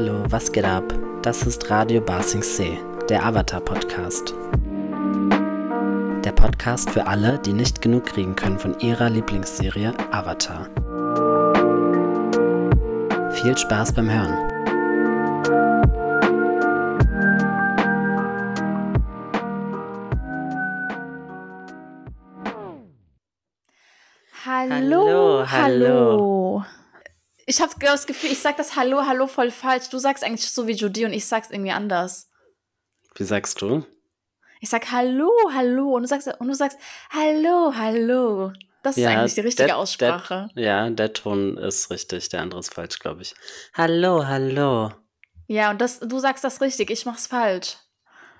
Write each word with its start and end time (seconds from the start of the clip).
Hallo, 0.00 0.22
was 0.28 0.52
geht 0.52 0.64
ab? 0.64 0.84
Das 1.22 1.42
ist 1.42 1.68
Radio 1.70 2.00
Basing 2.00 2.40
C, 2.40 2.78
der 3.08 3.26
Avatar 3.26 3.60
Podcast. 3.60 4.32
Der 6.24 6.30
Podcast 6.30 6.88
für 6.90 7.04
alle, 7.04 7.40
die 7.40 7.52
nicht 7.52 7.82
genug 7.82 8.04
kriegen 8.06 8.36
können 8.36 8.60
von 8.60 8.78
ihrer 8.78 9.10
Lieblingsserie 9.10 9.92
Avatar. 10.12 10.68
Viel 13.32 13.58
Spaß 13.58 13.92
beim 13.92 14.08
Hören. 14.08 14.38
Hallo, 24.46 25.44
hallo. 25.44 25.44
hallo. 25.50 26.37
Ich 27.58 27.62
habe 27.62 27.74
das 27.80 28.06
Gefühl, 28.06 28.30
ich 28.30 28.38
sag 28.38 28.56
das 28.56 28.76
Hallo, 28.76 29.04
Hallo 29.04 29.26
voll 29.26 29.50
falsch. 29.50 29.88
Du 29.88 29.98
sagst 29.98 30.22
eigentlich 30.22 30.48
so 30.48 30.68
wie 30.68 30.74
Judy 30.74 31.04
und 31.04 31.12
ich 31.12 31.26
sag's 31.26 31.50
irgendwie 31.50 31.72
anders. 31.72 32.30
Wie 33.16 33.24
sagst 33.24 33.60
du? 33.60 33.84
Ich 34.60 34.68
sag 34.68 34.92
Hallo, 34.92 35.28
Hallo 35.52 35.96
und 35.96 36.02
du 36.02 36.08
sagst, 36.08 36.28
und 36.38 36.46
du 36.46 36.54
sagst 36.54 36.78
Hallo, 37.10 37.72
Hallo. 37.74 38.52
Das 38.84 38.94
ja, 38.94 39.10
ist 39.10 39.16
eigentlich 39.16 39.34
die 39.34 39.40
richtige 39.40 39.68
that, 39.70 39.76
Aussprache. 39.76 40.50
That, 40.54 40.64
ja, 40.64 40.88
der 40.88 41.12
Ton 41.12 41.58
ist 41.58 41.90
richtig, 41.90 42.28
der 42.28 42.42
andere 42.42 42.60
ist 42.60 42.72
falsch, 42.72 43.00
glaube 43.00 43.22
ich. 43.22 43.34
Hallo, 43.74 44.24
hallo. 44.24 44.92
Ja, 45.48 45.70
und 45.70 45.80
das, 45.80 45.98
du 45.98 46.20
sagst 46.20 46.44
das 46.44 46.60
richtig, 46.60 46.90
ich 46.90 47.06
mach's 47.06 47.26
falsch. 47.26 47.74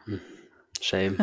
Hm, 0.05 0.21
shame. 0.81 1.19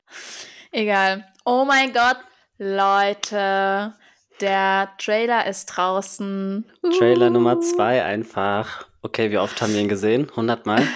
Egal. 0.72 1.32
Oh 1.44 1.64
mein 1.64 1.92
Gott, 1.92 2.18
Leute. 2.58 3.94
Der 4.40 4.90
Trailer 4.98 5.46
ist 5.46 5.66
draußen. 5.66 6.64
Uh. 6.82 6.90
Trailer 6.98 7.30
Nummer 7.30 7.60
zwei 7.60 8.04
einfach. 8.04 8.86
Okay, 9.02 9.30
wie 9.30 9.38
oft 9.38 9.60
haben 9.60 9.72
wir 9.72 9.80
ihn 9.80 9.88
gesehen? 9.88 10.28
100 10.30 10.66
Mal? 10.66 10.86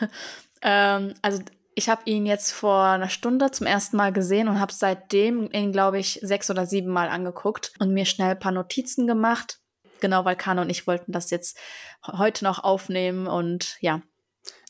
ähm, 0.62 1.14
also 1.22 1.42
ich 1.74 1.88
habe 1.88 2.02
ihn 2.04 2.26
jetzt 2.26 2.52
vor 2.52 2.84
einer 2.84 3.08
Stunde 3.08 3.50
zum 3.50 3.66
ersten 3.66 3.96
Mal 3.96 4.12
gesehen 4.12 4.48
und 4.48 4.60
habe 4.60 4.72
seitdem 4.72 5.50
ihn, 5.52 5.72
glaube 5.72 5.98
ich, 5.98 6.20
sechs 6.22 6.50
oder 6.50 6.66
sieben 6.66 6.90
Mal 6.90 7.08
angeguckt 7.08 7.72
und 7.80 7.92
mir 7.92 8.04
schnell 8.04 8.30
ein 8.30 8.38
paar 8.38 8.52
Notizen 8.52 9.06
gemacht. 9.06 9.60
Genau, 10.00 10.24
weil 10.24 10.36
Kano 10.36 10.62
und 10.62 10.70
ich 10.70 10.86
wollten 10.86 11.12
das 11.12 11.30
jetzt 11.30 11.58
heute 12.06 12.44
noch 12.44 12.62
aufnehmen 12.62 13.26
und 13.26 13.76
ja. 13.80 14.02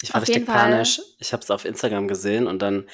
Ich 0.01 0.15
war 0.15 0.23
richtig 0.23 0.47
panisch. 0.47 1.01
Ich 1.19 1.33
habe 1.33 1.43
es 1.43 1.51
auf 1.51 1.65
Instagram 1.65 2.09
gesehen 2.09 2.47
und 2.47 2.61
dann 2.61 2.87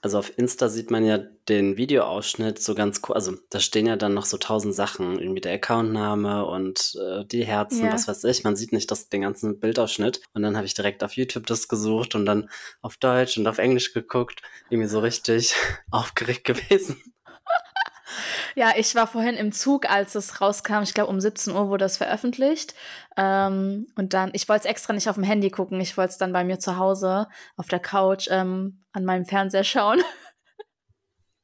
also 0.00 0.18
auf 0.18 0.38
Insta 0.38 0.68
sieht 0.68 0.90
man 0.90 1.04
ja 1.04 1.18
den 1.48 1.76
Videoausschnitt 1.76 2.62
so 2.62 2.74
ganz 2.74 3.00
cool. 3.08 3.16
Also 3.16 3.34
da 3.50 3.58
stehen 3.58 3.86
ja 3.86 3.96
dann 3.96 4.14
noch 4.14 4.26
so 4.26 4.38
tausend 4.38 4.74
Sachen, 4.74 5.18
irgendwie 5.18 5.40
der 5.40 5.54
Accountname 5.54 6.44
und 6.46 6.96
äh, 7.02 7.24
die 7.24 7.44
Herzen, 7.44 7.86
ja. 7.86 7.92
was 7.92 8.06
weiß 8.06 8.24
ich. 8.24 8.44
Man 8.44 8.54
sieht 8.54 8.72
nicht 8.72 8.90
das, 8.90 9.08
den 9.08 9.22
ganzen 9.22 9.58
Bildausschnitt. 9.58 10.20
Und 10.34 10.42
dann 10.42 10.56
habe 10.56 10.66
ich 10.66 10.74
direkt 10.74 11.02
auf 11.02 11.16
YouTube 11.16 11.46
das 11.46 11.66
gesucht 11.66 12.14
und 12.14 12.26
dann 12.26 12.48
auf 12.80 12.96
Deutsch 12.96 13.38
und 13.38 13.46
auf 13.48 13.58
Englisch 13.58 13.92
geguckt. 13.92 14.42
Irgendwie 14.70 14.88
so 14.88 15.00
richtig 15.00 15.54
aufgeregt 15.90 16.44
gewesen. 16.44 17.02
Ja, 18.58 18.72
ich 18.76 18.92
war 18.96 19.06
vorhin 19.06 19.36
im 19.36 19.52
Zug, 19.52 19.88
als 19.88 20.16
es 20.16 20.40
rauskam. 20.40 20.82
Ich 20.82 20.92
glaube, 20.92 21.10
um 21.10 21.20
17 21.20 21.54
Uhr 21.54 21.68
wurde 21.68 21.84
das 21.84 21.96
veröffentlicht. 21.96 22.74
Ähm, 23.16 23.86
und 23.94 24.14
dann, 24.14 24.30
ich 24.32 24.48
wollte 24.48 24.66
es 24.66 24.70
extra 24.70 24.92
nicht 24.92 25.08
auf 25.08 25.14
dem 25.14 25.22
Handy 25.22 25.48
gucken. 25.48 25.80
Ich 25.80 25.96
wollte 25.96 26.10
es 26.10 26.18
dann 26.18 26.32
bei 26.32 26.42
mir 26.42 26.58
zu 26.58 26.76
Hause 26.76 27.28
auf 27.56 27.68
der 27.68 27.78
Couch 27.78 28.26
ähm, 28.32 28.82
an 28.90 29.04
meinem 29.04 29.26
Fernseher 29.26 29.62
schauen. 29.62 30.02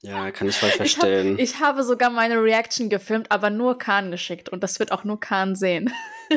Ja, 0.03 0.31
kann 0.33 0.51
ich 0.51 0.57
voll 0.59 0.69
verstehen. 0.69 1.39
Ich, 1.39 1.55
hab, 1.55 1.61
ich 1.61 1.61
habe 1.67 1.83
sogar 1.83 2.11
meine 2.11 2.37
Reaction 2.43 2.91
gefilmt, 2.91 3.31
aber 3.31 3.49
nur 3.49 3.79
Kahn 3.79 4.11
geschickt. 4.11 4.51
Und 4.51 4.63
das 4.63 4.79
wird 4.79 4.93
auch 4.93 5.05
nur 5.05 5.19
Kahn 5.19 5.57
sehen. 5.57 5.91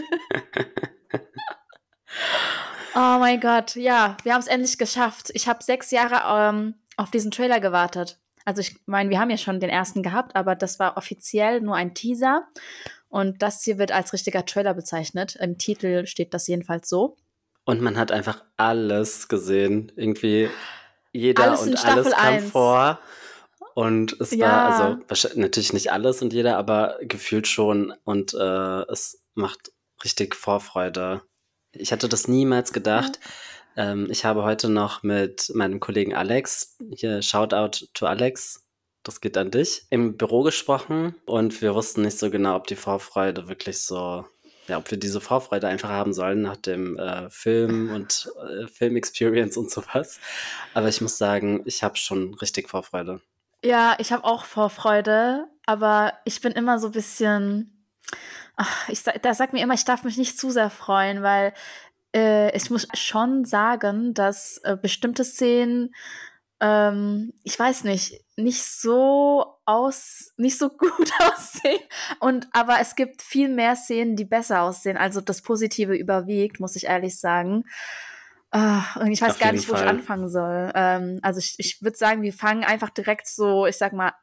oh 2.95 3.17
mein 3.19 3.41
Gott, 3.41 3.75
ja, 3.75 4.15
wir 4.23 4.33
haben 4.33 4.39
es 4.39 4.47
endlich 4.47 4.77
geschafft. 4.77 5.31
Ich 5.33 5.49
habe 5.49 5.61
sechs 5.61 5.91
Jahre 5.91 6.21
ähm, 6.49 6.75
auf 6.95 7.11
diesen 7.11 7.29
Trailer 7.29 7.59
gewartet. 7.59 8.21
Also 8.47 8.61
ich 8.61 8.77
meine, 8.85 9.09
wir 9.09 9.19
haben 9.19 9.29
ja 9.29 9.35
schon 9.35 9.59
den 9.59 9.69
ersten 9.69 10.01
gehabt, 10.01 10.37
aber 10.37 10.55
das 10.55 10.79
war 10.79 10.95
offiziell 10.95 11.59
nur 11.59 11.75
ein 11.75 11.93
Teaser. 11.93 12.47
Und 13.09 13.41
das 13.41 13.61
hier 13.61 13.77
wird 13.77 13.91
als 13.91 14.13
richtiger 14.13 14.45
Trailer 14.45 14.73
bezeichnet. 14.73 15.35
Im 15.35 15.57
Titel 15.57 16.05
steht 16.05 16.33
das 16.33 16.47
jedenfalls 16.47 16.87
so. 16.87 17.17
Und 17.65 17.81
man 17.81 17.97
hat 17.97 18.13
einfach 18.13 18.45
alles 18.55 19.27
gesehen. 19.27 19.91
Irgendwie 19.97 20.49
jeder 21.11 21.43
alles 21.43 21.63
und 21.63 21.85
alles 21.85 22.11
kam 22.13 22.33
1. 22.35 22.51
vor. 22.51 22.99
Und 23.75 24.15
es 24.21 24.31
ja. 24.31 24.47
war, 24.47 25.01
also 25.09 25.27
natürlich 25.35 25.73
nicht 25.73 25.91
alles 25.91 26.21
und 26.21 26.31
jeder, 26.31 26.57
aber 26.57 26.99
gefühlt 27.01 27.49
schon. 27.49 27.93
Und 28.05 28.33
äh, 28.33 28.81
es 28.89 29.25
macht 29.33 29.73
richtig 30.05 30.35
Vorfreude. 30.35 31.21
Ich 31.79 31.91
hatte 31.91 32.09
das 32.09 32.27
niemals 32.27 32.73
gedacht. 32.73 33.19
Ja 33.23 33.31
ähm, 33.77 34.07
ich 34.09 34.25
habe 34.25 34.43
heute 34.43 34.69
noch 34.69 35.03
mit 35.03 35.51
meinem 35.53 35.79
Kollegen 35.79 36.15
Alex, 36.15 36.75
hier 36.95 37.21
Shoutout 37.21 37.85
to 37.93 38.07
Alex, 38.07 38.65
das 39.03 39.21
geht 39.21 39.37
an 39.37 39.51
dich, 39.51 39.85
im 39.91 40.17
Büro 40.17 40.41
gesprochen 40.41 41.15
und 41.25 41.61
wir 41.61 41.75
wussten 41.75 42.01
nicht 42.01 42.17
so 42.17 42.29
genau, 42.31 42.55
ob 42.55 42.67
die 42.67 42.75
Vorfreude 42.75 43.47
wirklich 43.47 43.79
so, 43.79 44.25
ja, 44.67 44.79
ob 44.79 44.89
wir 44.89 44.97
diese 44.97 45.21
Vorfreude 45.21 45.67
einfach 45.67 45.89
haben 45.89 46.11
sollen 46.11 46.41
nach 46.41 46.57
dem 46.57 46.97
äh, 46.97 47.29
Film 47.29 47.91
und 47.93 48.29
äh, 48.49 48.67
Film-Experience 48.67 49.55
und 49.57 49.69
sowas. 49.69 50.19
Aber 50.73 50.89
ich 50.89 50.99
muss 50.99 51.19
sagen, 51.19 51.61
ich 51.65 51.83
habe 51.83 51.95
schon 51.97 52.33
richtig 52.33 52.69
Vorfreude. 52.69 53.21
Ja, 53.63 53.95
ich 53.99 54.11
habe 54.11 54.23
auch 54.23 54.45
Vorfreude, 54.45 55.47
aber 55.67 56.13
ich 56.25 56.41
bin 56.41 56.51
immer 56.51 56.79
so 56.79 56.87
ein 56.87 56.93
bisschen. 56.93 57.73
Ach, 58.57 58.89
ich, 58.89 59.03
da 59.03 59.33
sagt 59.33 59.53
mir 59.53 59.61
immer, 59.61 59.75
ich 59.75 59.85
darf 59.85 60.03
mich 60.03 60.17
nicht 60.17 60.39
zu 60.39 60.49
sehr 60.49 60.71
freuen, 60.71 61.21
weil 61.21 61.53
äh, 62.15 62.55
ich 62.57 62.69
muss 62.71 62.87
schon 62.93 63.45
sagen, 63.45 64.15
dass 64.15 64.59
äh, 64.63 64.75
bestimmte 64.75 65.23
Szenen, 65.23 65.93
ähm, 66.59 67.33
ich 67.43 67.57
weiß 67.57 67.83
nicht, 67.83 68.25
nicht 68.35 68.63
so 68.63 69.45
aus, 69.65 70.33
nicht 70.37 70.57
so 70.57 70.69
gut 70.77 71.11
aussehen. 71.19 71.79
Und 72.19 72.47
aber 72.51 72.79
es 72.81 72.95
gibt 72.95 73.21
viel 73.21 73.49
mehr 73.49 73.75
Szenen, 73.75 74.15
die 74.15 74.25
besser 74.25 74.63
aussehen. 74.63 74.97
Also 74.97 75.21
das 75.21 75.43
Positive 75.43 75.95
überwiegt, 75.95 76.59
muss 76.59 76.75
ich 76.75 76.85
ehrlich 76.85 77.19
sagen. 77.19 77.63
Uh, 78.55 78.81
und 79.01 79.11
ich 79.11 79.21
weiß 79.21 79.31
Auf 79.31 79.39
gar 79.39 79.51
nicht, 79.51 79.67
wo 79.67 79.73
Fall. 79.73 79.83
ich 79.83 79.89
anfangen 79.89 80.29
soll. 80.29 80.71
Ähm, 80.73 81.19
also 81.21 81.39
ich, 81.39 81.55
ich 81.57 81.81
würde 81.81 81.97
sagen, 81.97 82.21
wir 82.21 82.31
fangen 82.33 82.63
einfach 82.63 82.89
direkt 82.89 83.27
so, 83.27 83.65
ich 83.67 83.77
sag 83.77 83.91
mal, 83.91 84.13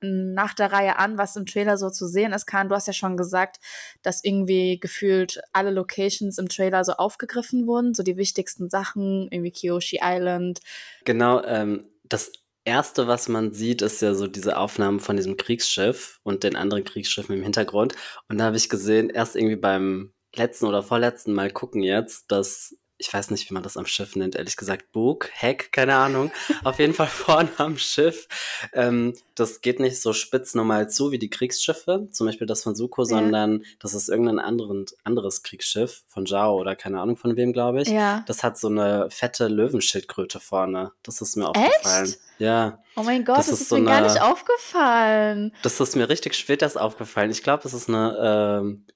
nach 0.00 0.54
der 0.54 0.72
Reihe 0.72 0.98
an, 0.98 1.18
was 1.18 1.36
im 1.36 1.46
Trailer 1.46 1.76
so 1.76 1.90
zu 1.90 2.06
sehen 2.06 2.32
ist. 2.32 2.46
Kahn, 2.46 2.68
du 2.68 2.74
hast 2.74 2.86
ja 2.86 2.92
schon 2.92 3.16
gesagt, 3.16 3.58
dass 4.02 4.24
irgendwie 4.24 4.78
gefühlt 4.80 5.40
alle 5.52 5.70
Locations 5.70 6.38
im 6.38 6.48
Trailer 6.48 6.84
so 6.84 6.92
aufgegriffen 6.92 7.66
wurden, 7.66 7.94
so 7.94 8.02
die 8.02 8.16
wichtigsten 8.16 8.68
Sachen, 8.70 9.28
irgendwie 9.30 9.52
Kyoshi 9.52 10.00
Island. 10.02 10.60
Genau, 11.04 11.42
ähm, 11.44 11.86
das 12.04 12.32
erste, 12.64 13.06
was 13.06 13.28
man 13.28 13.52
sieht, 13.52 13.82
ist 13.82 14.02
ja 14.02 14.14
so 14.14 14.26
diese 14.26 14.56
Aufnahmen 14.56 15.00
von 15.00 15.16
diesem 15.16 15.36
Kriegsschiff 15.36 16.20
und 16.22 16.44
den 16.44 16.56
anderen 16.56 16.84
Kriegsschiffen 16.84 17.36
im 17.36 17.42
Hintergrund. 17.42 17.94
Und 18.28 18.38
da 18.38 18.44
habe 18.44 18.56
ich 18.56 18.68
gesehen, 18.68 19.10
erst 19.10 19.36
irgendwie 19.36 19.56
beim 19.56 20.12
letzten 20.34 20.66
oder 20.66 20.82
vorletzten 20.82 21.32
Mal 21.32 21.50
gucken 21.50 21.82
jetzt, 21.82 22.30
dass 22.30 22.76
ich 23.00 23.12
weiß 23.12 23.30
nicht, 23.30 23.48
wie 23.48 23.54
man 23.54 23.62
das 23.62 23.78
am 23.78 23.86
Schiff 23.86 24.14
nennt, 24.14 24.36
ehrlich 24.36 24.56
gesagt, 24.56 24.92
Bug, 24.92 25.30
Heck, 25.32 25.72
keine 25.72 25.96
Ahnung. 25.96 26.30
Auf 26.64 26.78
jeden 26.78 26.92
Fall 26.92 27.06
vorne 27.08 27.48
am 27.56 27.78
Schiff. 27.78 28.28
Ähm, 28.74 29.14
das 29.34 29.62
geht 29.62 29.80
nicht 29.80 30.00
so 30.00 30.12
spitz 30.12 30.54
normal 30.54 30.90
zu 30.90 31.10
wie 31.10 31.18
die 31.18 31.30
Kriegsschiffe, 31.30 32.08
zum 32.12 32.26
Beispiel 32.26 32.46
das 32.46 32.62
von 32.62 32.74
Suko, 32.74 33.02
ja. 33.02 33.06
sondern 33.06 33.64
das 33.78 33.94
ist 33.94 34.10
irgendein 34.10 34.38
anderen, 34.38 34.84
anderes 35.02 35.42
Kriegsschiff 35.42 36.04
von 36.08 36.26
Zhao 36.26 36.60
oder 36.60 36.76
keine 36.76 37.00
Ahnung 37.00 37.16
von 37.16 37.36
wem, 37.36 37.54
glaube 37.54 37.82
ich. 37.82 37.88
Ja. 37.88 38.22
Das 38.26 38.42
hat 38.42 38.58
so 38.58 38.68
eine 38.68 39.08
fette 39.10 39.48
Löwenschildkröte 39.48 40.38
vorne. 40.38 40.92
Das 41.02 41.22
ist 41.22 41.36
mir 41.36 41.48
aufgefallen. 41.48 42.04
Echt? 42.04 42.18
Ja. 42.38 42.82
Oh 42.96 43.02
mein 43.02 43.24
Gott, 43.24 43.38
das, 43.38 43.48
das 43.48 43.60
ist, 43.60 43.62
ist, 43.62 43.72
mir 43.72 43.78
so 43.78 43.84
gar 43.86 44.02
nicht 44.02 44.20
aufgefallen. 44.20 45.54
Das 45.62 45.80
ist 45.80 45.96
mir 45.96 46.10
richtig 46.10 46.34
spät 46.34 46.60
erst 46.60 46.78
aufgefallen. 46.78 47.30
Ich 47.30 47.42
glaube, 47.42 47.62
das 47.62 47.72
ist 47.72 47.88
eine 47.88 48.60
ähm, 48.60 48.86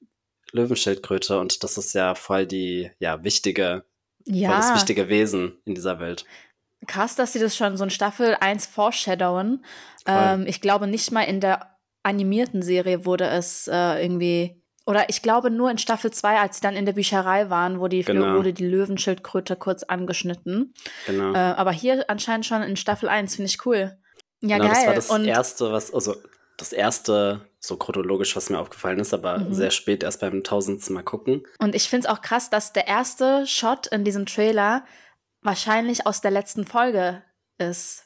Löwenschildkröte 0.52 1.38
und 1.40 1.64
das 1.64 1.78
ist 1.78 1.94
ja 1.94 2.14
voll 2.14 2.46
die 2.46 2.90
ja 2.98 3.24
wichtige 3.24 3.84
ja. 4.24 4.50
voll 4.50 4.58
das 4.58 4.74
wichtige 4.74 5.08
Wesen 5.08 5.58
in 5.64 5.74
dieser 5.74 6.00
Welt. 6.00 6.24
Krass, 6.86 7.16
dass 7.16 7.32
sie 7.32 7.38
das 7.38 7.56
schon 7.56 7.76
so 7.76 7.84
in 7.84 7.90
Staffel 7.90 8.36
1 8.38 8.66
foreshadowen. 8.66 9.64
Ähm, 10.06 10.46
ich 10.46 10.60
glaube, 10.60 10.86
nicht 10.86 11.12
mal 11.12 11.22
in 11.22 11.40
der 11.40 11.78
animierten 12.02 12.62
Serie 12.62 13.06
wurde 13.06 13.26
es 13.26 13.68
äh, 13.68 14.02
irgendwie. 14.02 14.60
Oder 14.86 15.08
ich 15.08 15.22
glaube 15.22 15.50
nur 15.50 15.70
in 15.70 15.78
Staffel 15.78 16.10
2, 16.10 16.40
als 16.40 16.56
sie 16.56 16.60
dann 16.60 16.76
in 16.76 16.84
der 16.84 16.92
Bücherei 16.92 17.48
waren, 17.48 17.80
wo 17.80 17.88
die, 17.88 18.02
genau. 18.02 18.36
wurde 18.36 18.52
die 18.52 18.66
Löwenschildkröte 18.66 19.56
kurz 19.56 19.82
angeschnitten. 19.82 20.74
Genau. 21.06 21.32
Äh, 21.32 21.38
aber 21.38 21.72
hier 21.72 22.04
anscheinend 22.08 22.44
schon 22.44 22.62
in 22.62 22.76
Staffel 22.76 23.08
1, 23.08 23.36
finde 23.36 23.48
ich 23.48 23.64
cool. 23.64 23.96
Ja, 24.42 24.58
genau, 24.58 24.68
geil. 24.70 24.74
Das 24.74 24.86
war 24.86 24.94
das 24.94 25.10
Und 25.10 25.24
erste, 25.24 25.72
was, 25.72 25.94
also 25.94 26.16
das 26.56 26.72
erste, 26.72 27.48
so 27.58 27.76
chronologisch, 27.76 28.36
was 28.36 28.50
mir 28.50 28.58
aufgefallen 28.58 28.98
ist, 28.98 29.12
aber 29.12 29.38
mhm. 29.38 29.54
sehr 29.54 29.70
spät 29.70 30.02
erst 30.02 30.20
beim 30.20 30.44
tausendsten 30.44 30.94
Mal 30.94 31.02
gucken. 31.02 31.42
Und 31.58 31.74
ich 31.74 31.88
finde 31.88 32.06
es 32.06 32.14
auch 32.14 32.22
krass, 32.22 32.50
dass 32.50 32.72
der 32.72 32.86
erste 32.86 33.46
Shot 33.46 33.86
in 33.88 34.04
diesem 34.04 34.26
Trailer 34.26 34.84
wahrscheinlich 35.42 36.06
aus 36.06 36.20
der 36.20 36.30
letzten 36.30 36.64
Folge 36.64 37.22
ist. 37.58 38.04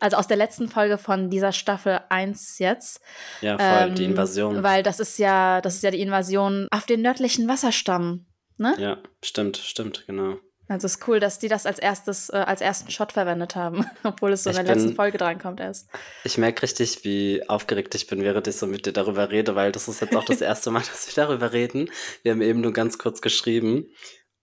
Also 0.00 0.16
aus 0.16 0.28
der 0.28 0.36
letzten 0.36 0.68
Folge 0.68 0.96
von 0.96 1.28
dieser 1.28 1.52
Staffel 1.52 2.00
1 2.08 2.58
jetzt. 2.58 3.00
Ja, 3.40 3.58
voll, 3.58 3.88
ähm, 3.88 3.94
die 3.96 4.04
Invasion. 4.04 4.62
Weil 4.62 4.82
das 4.82 5.00
ist 5.00 5.18
ja, 5.18 5.60
das 5.60 5.76
ist 5.76 5.82
ja 5.82 5.90
die 5.90 6.00
Invasion 6.00 6.68
auf 6.70 6.86
den 6.86 7.02
nördlichen 7.02 7.48
Wasserstamm. 7.48 8.26
Ne? 8.58 8.74
Ja, 8.78 8.98
stimmt, 9.24 9.56
stimmt, 9.56 10.04
genau. 10.06 10.38
Also 10.68 10.84
es 10.84 10.96
ist 10.96 11.08
cool, 11.08 11.18
dass 11.18 11.38
die 11.38 11.48
das 11.48 11.64
als 11.64 11.78
erstes, 11.78 12.28
äh, 12.28 12.36
als 12.36 12.60
ersten 12.60 12.90
Shot 12.90 13.12
verwendet 13.12 13.56
haben, 13.56 13.86
obwohl 14.04 14.32
es 14.32 14.44
so 14.44 14.50
in 14.50 14.56
der 14.56 14.64
bin, 14.64 14.74
letzten 14.74 14.94
Folge 14.94 15.16
drankommt 15.16 15.60
erst. 15.60 15.88
Ich 16.24 16.36
merke 16.36 16.62
richtig, 16.62 17.04
wie 17.04 17.48
aufgeregt 17.48 17.94
ich 17.94 18.06
bin, 18.06 18.22
während 18.22 18.46
ich 18.46 18.56
so 18.56 18.66
mit 18.66 18.84
dir 18.84 18.92
darüber 18.92 19.30
rede, 19.30 19.54
weil 19.54 19.72
das 19.72 19.88
ist 19.88 20.00
jetzt 20.00 20.14
auch 20.14 20.24
das 20.24 20.40
erste 20.42 20.70
Mal, 20.70 20.80
dass 20.80 21.06
wir 21.06 21.24
darüber 21.24 21.52
reden. 21.52 21.90
Wir 22.22 22.32
haben 22.32 22.42
eben 22.42 22.60
nur 22.60 22.74
ganz 22.74 22.98
kurz 22.98 23.22
geschrieben. 23.22 23.86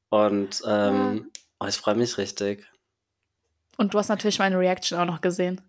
Und 0.10 0.64
ähm, 0.66 1.30
ja. 1.34 1.42
oh, 1.60 1.68
ich 1.68 1.76
freue 1.76 1.96
mich 1.96 2.18
richtig. 2.18 2.66
Und 3.78 3.94
du 3.94 4.00
hast 4.00 4.10
natürlich 4.10 4.40
meine 4.40 4.58
Reaction 4.58 4.98
auch 4.98 5.06
noch 5.06 5.22
gesehen. 5.22 5.62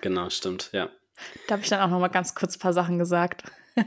Genau, 0.00 0.30
stimmt, 0.30 0.70
ja. 0.72 0.90
Da 1.48 1.54
habe 1.54 1.62
ich 1.62 1.70
dann 1.70 1.80
auch 1.80 1.88
noch 1.88 1.98
mal 1.98 2.08
ganz 2.08 2.34
kurz 2.34 2.56
ein 2.56 2.60
paar 2.60 2.74
Sachen 2.74 2.98
gesagt. 2.98 3.42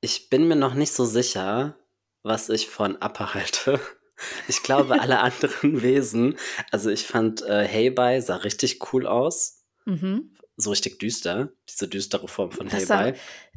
ich 0.00 0.28
bin 0.28 0.48
mir 0.48 0.56
noch 0.56 0.74
nicht 0.74 0.92
so 0.92 1.04
sicher, 1.04 1.76
was 2.22 2.48
ich 2.50 2.68
von 2.68 3.00
Appa 3.00 3.34
halte. 3.34 3.80
Ich 4.48 4.62
glaube, 4.62 5.00
alle 5.00 5.18
anderen 5.20 5.82
Wesen, 5.82 6.36
also 6.70 6.90
ich 6.90 7.06
fand 7.06 7.42
äh, 7.42 7.66
Hey 7.66 7.90
Bye 7.90 8.20
sah 8.20 8.36
richtig 8.36 8.92
cool 8.92 9.06
aus. 9.06 9.64
Mhm. 9.84 10.34
So 10.56 10.70
richtig 10.70 10.98
düster, 10.98 11.50
diese 11.68 11.88
düstere 11.88 12.28
Form 12.28 12.50
von 12.50 12.68
das 12.68 12.88
Hey 12.90 13.12
Bye. 13.12 13.14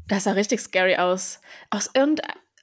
Das 0.08 0.26
sah 0.26 0.32
richtig 0.32 0.62
scary 0.62 0.98
aus. 0.98 1.40
Aus 1.70 1.90
irgend 1.94 2.22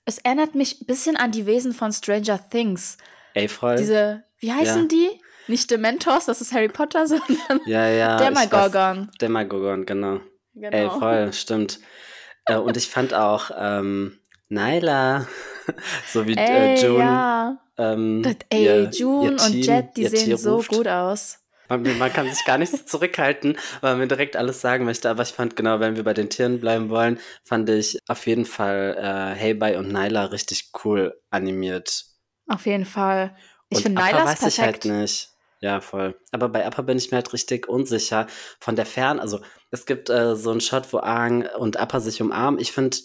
es 0.08 0.16
erinnert 0.18 0.54
mich 0.54 0.80
ein 0.80 0.86
bisschen 0.86 1.16
an 1.16 1.32
die 1.32 1.44
Wesen 1.44 1.74
von 1.74 1.92
Stranger 1.92 2.40
Things. 2.48 2.96
Ey, 3.34 3.46
voll. 3.46 3.76
Diese, 3.76 4.24
wie 4.38 4.50
heißen 4.50 4.82
ja. 4.82 4.88
die? 4.88 5.20
Nicht 5.48 5.70
Dementors, 5.70 6.24
das 6.24 6.40
ist 6.40 6.52
Harry 6.52 6.68
Potter, 6.68 7.06
sondern 7.06 7.60
ja, 7.66 7.88
ja, 7.88 8.16
Demogorgon. 8.16 9.10
Demogorgon, 9.20 9.84
genau. 9.84 10.20
genau. 10.54 10.76
Ey, 10.76 10.88
voll, 10.88 11.32
stimmt. 11.34 11.80
Äh, 12.46 12.56
und 12.56 12.78
ich 12.78 12.88
fand 12.88 13.12
auch 13.12 13.50
ähm, 13.54 14.18
Nyla, 14.48 15.26
so 16.06 16.26
wie 16.26 16.34
äh, 16.34 16.74
ey, 16.74 16.82
June. 16.82 16.98
Ja. 17.00 17.58
Ähm, 17.78 18.22
ey, 18.50 18.64
ihr, 18.64 18.90
June 18.90 19.36
ihr 19.36 19.44
und 19.44 19.54
Jet, 19.54 19.96
die 19.96 20.06
sehen 20.08 20.36
so 20.36 20.56
ruft. 20.56 20.70
gut 20.70 20.88
aus. 20.88 21.38
Man, 21.69 21.98
man, 21.98 22.12
kann 22.12 22.28
sich 22.28 22.44
gar 22.44 22.58
nicht 22.58 22.72
so 22.72 22.78
zurückhalten, 22.86 23.56
weil 23.80 23.92
man 23.92 24.00
mir 24.00 24.08
direkt 24.08 24.36
alles 24.36 24.60
sagen 24.60 24.84
möchte. 24.84 25.08
Aber 25.10 25.22
ich 25.22 25.30
fand 25.30 25.54
genau, 25.54 25.80
wenn 25.80 25.96
wir 25.96 26.04
bei 26.04 26.14
den 26.14 26.30
Tieren 26.30 26.60
bleiben 26.60 26.88
wollen, 26.88 27.19
fand 27.44 27.69
ich 27.70 27.98
auf 28.08 28.26
jeden 28.26 28.46
Fall 28.46 28.96
äh, 28.98 29.38
Heybei 29.38 29.78
und 29.78 29.92
Nyla 29.92 30.26
richtig 30.26 30.70
cool 30.84 31.20
animiert. 31.30 32.06
Auf 32.48 32.66
jeden 32.66 32.86
Fall. 32.86 33.36
Ich 33.69 33.82
finde 33.82 34.02
Nyla 34.02 34.24
weiß 34.24 34.40
perfekt. 34.40 34.52
ich 34.52 34.60
halt 34.60 34.84
nicht. 34.86 35.28
Ja, 35.60 35.81
voll. 35.81 36.19
Aber 36.31 36.48
bei 36.48 36.64
Appa 36.64 36.82
bin 36.82 36.98
ich 36.98 37.10
mir 37.10 37.16
halt 37.16 37.32
richtig 37.32 37.69
unsicher. 37.69 38.28
Von 38.60 38.76
der 38.76 38.86
Fern, 38.86 39.19
also 39.19 39.40
es 39.70 39.86
gibt 39.86 40.08
äh, 40.08 40.36
so 40.36 40.50
einen 40.50 40.60
Shot, 40.60 40.92
wo 40.92 40.98
Aang 40.98 41.46
und 41.58 41.78
Appa 41.78 42.00
sich 42.00 42.22
umarmen. 42.22 42.60
Ich 42.60 42.72
finde, 42.72 42.96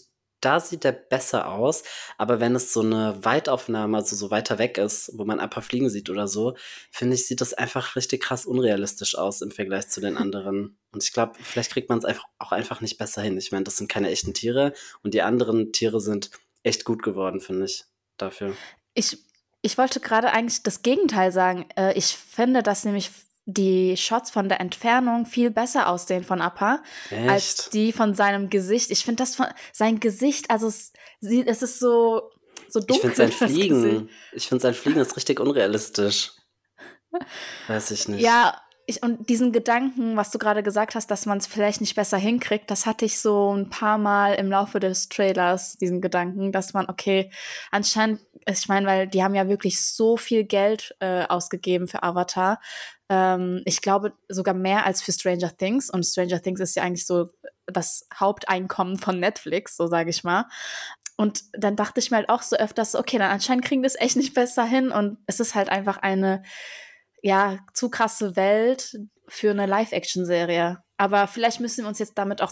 da 0.46 0.60
sieht 0.60 0.84
der 0.84 0.92
besser 0.92 1.50
aus. 1.52 1.84
Aber 2.18 2.40
wenn 2.40 2.56
es 2.56 2.74
so 2.74 2.82
eine 2.82 3.24
Weitaufnahme, 3.24 3.98
also 3.98 4.16
so 4.16 4.32
weiter 4.32 4.60
weg 4.60 4.78
ist, 4.78 5.12
wo 5.18 5.26
man 5.26 5.40
Appa 5.40 5.62
fliegen 5.62 5.90
sieht 5.90 6.10
oder 6.10 6.28
so, 6.28 6.56
finde 6.92 7.16
ich, 7.16 7.28
sieht 7.28 7.42
das 7.42 7.54
einfach 7.54 7.96
richtig 7.96 8.22
krass 8.22 8.46
unrealistisch 8.46 9.18
aus 9.18 9.42
im 9.42 9.52
Vergleich 9.52 9.88
zu 9.90 10.02
den 10.02 10.18
anderen. 10.18 10.78
Und 10.92 11.04
ich 11.04 11.14
glaube, 11.14 11.34
vielleicht 11.42 11.72
kriegt 11.72 11.90
man 11.90 12.00
es 12.00 12.06
einfach 12.06 12.26
auch 12.40 12.52
einfach 12.52 12.82
nicht 12.82 12.98
besser 12.98 13.22
hin. 13.22 13.38
Ich 13.38 13.52
meine, 13.52 13.64
das 13.64 13.78
sind 13.78 13.90
keine 13.90 14.10
echten 14.10 14.34
Tiere 14.34 14.74
und 15.02 15.14
die 15.14 15.22
anderen 15.22 15.72
Tiere 15.72 16.02
sind 16.02 16.32
echt 16.64 16.86
gut 16.86 17.04
geworden, 17.04 17.40
finde 17.40 17.66
ich, 17.66 17.86
dafür. 18.18 18.56
Ich 18.94 19.18
ich 19.66 19.78
wollte 19.78 20.02
gerade 20.02 20.32
eigentlich 20.32 20.62
das 20.62 20.82
Gegenteil 20.84 21.32
sagen. 21.32 21.66
Äh, 21.78 21.98
ich 21.98 22.18
finde, 22.18 22.62
dass 22.64 22.84
nämlich 22.84 23.10
die 23.46 23.98
Shots 23.98 24.32
von 24.32 24.48
der 24.50 24.60
Entfernung 24.62 25.26
viel 25.26 25.52
besser 25.52 25.90
aussehen 25.90 26.24
von 26.24 26.42
Appa 26.42 26.82
Echt? 27.10 27.30
als 27.30 27.70
die 27.70 27.92
von 27.92 28.14
seinem 28.16 28.50
Gesicht. 28.50 28.92
Ich 28.92 29.04
finde 29.04 29.24
das 29.24 29.36
von 29.36 29.48
sein 29.72 30.00
Gesicht, 30.00 30.50
also 30.50 30.68
es, 30.68 30.94
es 31.22 31.62
ist 31.62 31.80
so 31.80 32.22
so 32.70 32.80
dunkel. 32.80 33.12
Ich 33.12 33.16
finde 33.16 33.16
sein 33.16 33.32
Fliegen, 33.32 34.10
ich 34.32 34.48
finde 34.48 34.62
sein 34.62 34.74
Fliegen 34.74 35.00
ist 35.00 35.16
richtig 35.16 35.40
unrealistisch. 35.40 36.32
Weiß 37.68 37.92
ich 37.92 38.08
nicht. 38.08 38.22
Ja, 38.22 38.60
ich, 38.86 39.02
und 39.02 39.30
diesen 39.30 39.54
Gedanken, 39.54 40.18
was 40.18 40.32
du 40.32 40.38
gerade 40.38 40.62
gesagt 40.62 40.96
hast, 40.96 41.10
dass 41.10 41.26
man 41.26 41.38
es 41.38 41.48
vielleicht 41.48 41.80
nicht 41.80 41.96
besser 41.96 42.18
hinkriegt, 42.18 42.70
das 42.70 42.86
hatte 42.86 43.06
ich 43.06 43.20
so 43.20 43.56
ein 43.56 43.70
paar 43.70 43.98
Mal 43.98 44.34
im 44.34 44.50
Laufe 44.50 44.80
des 44.82 45.08
Trailers, 45.08 45.78
diesen 45.78 46.02
Gedanken, 46.02 46.52
dass 46.52 46.74
man, 46.74 46.90
okay, 46.90 47.32
anscheinend, 47.72 48.20
ich 48.46 48.68
meine, 48.68 48.86
weil 48.86 49.08
die 49.08 49.24
haben 49.24 49.36
ja 49.36 49.48
wirklich 49.48 49.82
so 49.82 50.18
viel 50.18 50.44
Geld 50.44 50.96
äh, 51.00 51.24
ausgegeben 51.24 51.88
für 51.88 52.04
Avatar. 52.04 52.60
Ähm, 53.10 53.62
ich 53.66 53.82
glaube 53.82 54.14
sogar 54.30 54.54
mehr 54.54 54.86
als 54.86 55.02
für 55.02 55.12
Stranger 55.12 55.56
Things. 55.56 55.90
Und 55.90 56.04
Stranger 56.04 56.42
Things 56.42 56.60
ist 56.60 56.76
ja 56.76 56.84
eigentlich 56.84 57.06
so 57.06 57.30
das 57.66 58.08
Haupteinkommen 58.14 58.98
von 58.98 59.20
Netflix, 59.20 59.78
so 59.78 59.88
sage 59.88 60.10
ich 60.10 60.24
mal. 60.24 60.46
Und 61.16 61.44
dann 61.54 61.76
dachte 61.76 62.00
ich 62.00 62.12
mir 62.12 62.18
halt 62.18 62.30
auch 62.30 62.42
so 62.42 62.56
öfters, 62.56 62.96
okay, 62.96 63.18
dann 63.18 63.32
anscheinend 63.32 63.66
kriegen 63.66 63.82
wir 63.82 63.88
es 63.88 64.00
echt 64.00 64.16
nicht 64.16 64.34
besser 64.34 64.66
hin. 64.66 64.92
Und 64.92 65.18
es 65.28 65.40
ist 65.40 65.56
halt 65.56 65.70
einfach 65.70 65.98
eine 65.98 66.44
ja, 67.22 67.60
zu 67.74 67.90
krasse 67.90 68.36
Welt 68.36 69.00
für 69.28 69.52
eine 69.52 69.66
Live-Action-Serie. 69.66 70.84
Aber 70.98 71.28
vielleicht 71.28 71.60
müssen 71.60 71.84
wir 71.84 71.88
uns 71.88 72.00
jetzt 72.00 72.18
damit 72.18 72.42
auch 72.42 72.52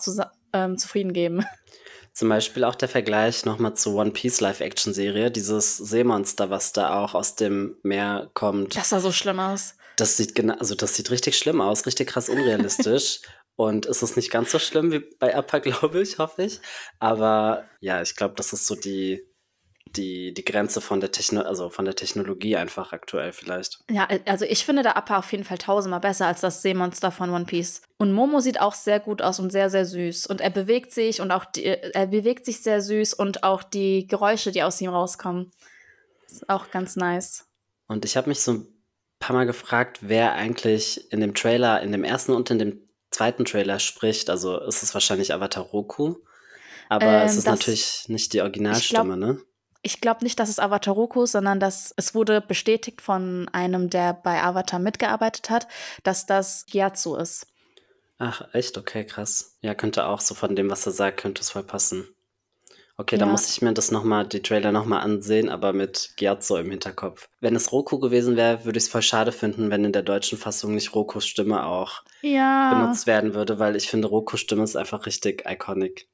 ähm, 0.53 0.77
zufrieden 0.77 1.13
geben. 1.13 1.45
Zum 2.13 2.27
Beispiel 2.27 2.65
auch 2.65 2.75
der 2.75 2.89
Vergleich 2.89 3.45
nochmal 3.45 3.75
zu 3.75 3.95
One 3.95 4.11
Piece 4.11 4.41
Live-Action-Serie, 4.41 5.31
dieses 5.31 5.77
Seemonster, 5.77 6.49
was 6.49 6.73
da 6.73 7.01
auch 7.01 7.15
aus 7.15 7.35
dem 7.35 7.77
Meer 7.83 8.29
kommt. 8.33 8.75
Das 8.75 8.89
sah 8.89 8.99
so 8.99 9.11
schlimm 9.11 9.39
aus. 9.39 9.75
Das 9.95 10.17
sieht 10.17 10.35
genau, 10.35 10.55
also 10.55 10.75
das 10.75 10.95
sieht 10.95 11.11
richtig 11.11 11.37
schlimm 11.37 11.61
aus, 11.61 11.85
richtig 11.85 12.09
krass 12.09 12.29
unrealistisch. 12.29 13.21
Und 13.55 13.85
es 13.85 14.01
ist 14.01 14.15
nicht 14.15 14.31
ganz 14.31 14.51
so 14.51 14.59
schlimm 14.59 14.91
wie 14.91 14.99
bei 15.19 15.35
Appa, 15.35 15.59
glaube 15.59 16.01
ich, 16.01 16.17
hoffe 16.17 16.43
ich. 16.43 16.61
Aber 16.99 17.65
ja, 17.79 18.01
ich 18.01 18.15
glaube, 18.15 18.33
das 18.35 18.53
ist 18.53 18.65
so 18.65 18.75
die, 18.75 19.23
die, 19.95 20.33
die 20.33 20.45
Grenze 20.45 20.81
von 20.81 20.99
der, 20.99 21.11
Techno 21.11 21.41
also 21.41 21.69
von 21.69 21.85
der 21.85 21.95
Technologie 21.95 22.55
einfach 22.55 22.91
aktuell 22.91 23.33
vielleicht. 23.33 23.79
Ja, 23.89 24.07
also 24.25 24.45
ich 24.45 24.65
finde 24.65 24.83
der 24.83 24.97
Appa 24.97 25.19
auf 25.19 25.31
jeden 25.31 25.43
Fall 25.43 25.57
tausendmal 25.57 25.99
besser 25.99 26.27
als 26.27 26.41
das 26.41 26.61
Seemonster 26.61 27.11
von 27.11 27.29
One 27.29 27.45
Piece. 27.45 27.81
Und 27.97 28.13
Momo 28.13 28.39
sieht 28.39 28.59
auch 28.59 28.73
sehr 28.73 28.99
gut 28.99 29.21
aus 29.21 29.39
und 29.39 29.51
sehr, 29.51 29.69
sehr 29.69 29.85
süß. 29.85 30.27
Und 30.27 30.41
er 30.41 30.49
bewegt 30.49 30.91
sich 30.91 31.21
und 31.21 31.31
auch 31.31 31.45
die, 31.45 31.65
er 31.65 32.07
bewegt 32.07 32.45
sich 32.45 32.61
sehr 32.61 32.81
süß 32.81 33.13
und 33.13 33.43
auch 33.43 33.63
die 33.63 34.07
Geräusche, 34.07 34.51
die 34.51 34.63
aus 34.63 34.81
ihm 34.81 34.89
rauskommen. 34.89 35.51
Ist 36.25 36.49
auch 36.49 36.71
ganz 36.71 36.95
nice. 36.95 37.45
Und 37.87 38.05
ich 38.05 38.15
habe 38.15 38.29
mich 38.29 38.41
so 38.41 38.65
paar 39.21 39.35
Mal 39.35 39.45
gefragt, 39.45 39.99
wer 40.01 40.33
eigentlich 40.33 41.11
in 41.13 41.21
dem 41.21 41.33
Trailer, 41.33 41.81
in 41.81 41.93
dem 41.93 42.03
ersten 42.03 42.33
und 42.33 42.51
in 42.51 42.59
dem 42.59 42.81
zweiten 43.11 43.45
Trailer 43.45 43.79
spricht. 43.79 44.29
Also 44.29 44.59
ist 44.59 44.83
es 44.83 44.93
wahrscheinlich 44.93 45.33
Avatar 45.33 45.63
Roku. 45.63 46.17
Aber 46.89 47.05
ähm, 47.05 47.25
es 47.25 47.37
ist 47.37 47.47
natürlich 47.47 48.09
nicht 48.09 48.33
die 48.33 48.41
Originalstimme, 48.41 49.17
glaub, 49.17 49.35
ne? 49.35 49.41
Ich 49.83 50.01
glaube 50.01 50.23
nicht, 50.23 50.39
dass 50.39 50.49
es 50.49 50.59
Avatar 50.59 50.93
Roku, 50.93 51.25
sondern 51.25 51.59
dass 51.59 51.93
es 51.95 52.13
wurde 52.13 52.41
bestätigt 52.41 53.01
von 53.01 53.49
einem, 53.51 53.89
der 53.89 54.13
bei 54.13 54.43
Avatar 54.43 54.79
mitgearbeitet 54.79 55.49
hat, 55.49 55.67
dass 56.03 56.25
das 56.25 56.65
Gyatso 56.67 57.15
ist. 57.15 57.47
Ach, 58.19 58.43
echt? 58.53 58.77
Okay, 58.77 59.05
krass. 59.05 59.57
Ja, 59.61 59.73
könnte 59.73 60.05
auch 60.05 60.21
so 60.21 60.35
von 60.35 60.55
dem, 60.55 60.69
was 60.69 60.85
er 60.85 60.91
sagt, 60.91 61.21
könnte 61.21 61.41
es 61.41 61.49
voll 61.49 61.63
passen. 61.63 62.07
Okay, 63.01 63.15
ja. 63.15 63.21
dann 63.21 63.31
muss 63.31 63.49
ich 63.49 63.63
mir 63.63 63.73
das 63.73 63.89
nochmal, 63.89 64.27
die 64.27 64.43
Trailer 64.43 64.71
nochmal 64.71 65.01
ansehen, 65.01 65.49
aber 65.49 65.73
mit 65.73 66.13
Gyatso 66.17 66.57
im 66.57 66.69
Hinterkopf. 66.69 67.29
Wenn 67.39 67.55
es 67.55 67.71
Roku 67.71 67.97
gewesen 67.97 68.35
wäre, 68.35 68.63
würde 68.63 68.77
ich 68.77 68.83
es 68.83 68.89
voll 68.91 69.01
schade 69.01 69.31
finden, 69.31 69.71
wenn 69.71 69.83
in 69.83 69.91
der 69.91 70.03
deutschen 70.03 70.37
Fassung 70.37 70.75
nicht 70.75 70.93
Rokus 70.93 71.25
Stimme 71.25 71.65
auch 71.65 72.03
ja. 72.21 72.71
benutzt 72.75 73.07
werden 73.07 73.33
würde, 73.33 73.57
weil 73.57 73.75
ich 73.75 73.89
finde, 73.89 74.07
Rokus 74.07 74.41
Stimme 74.41 74.63
ist 74.63 74.75
einfach 74.75 75.07
richtig 75.07 75.45
iconic. 75.49 76.09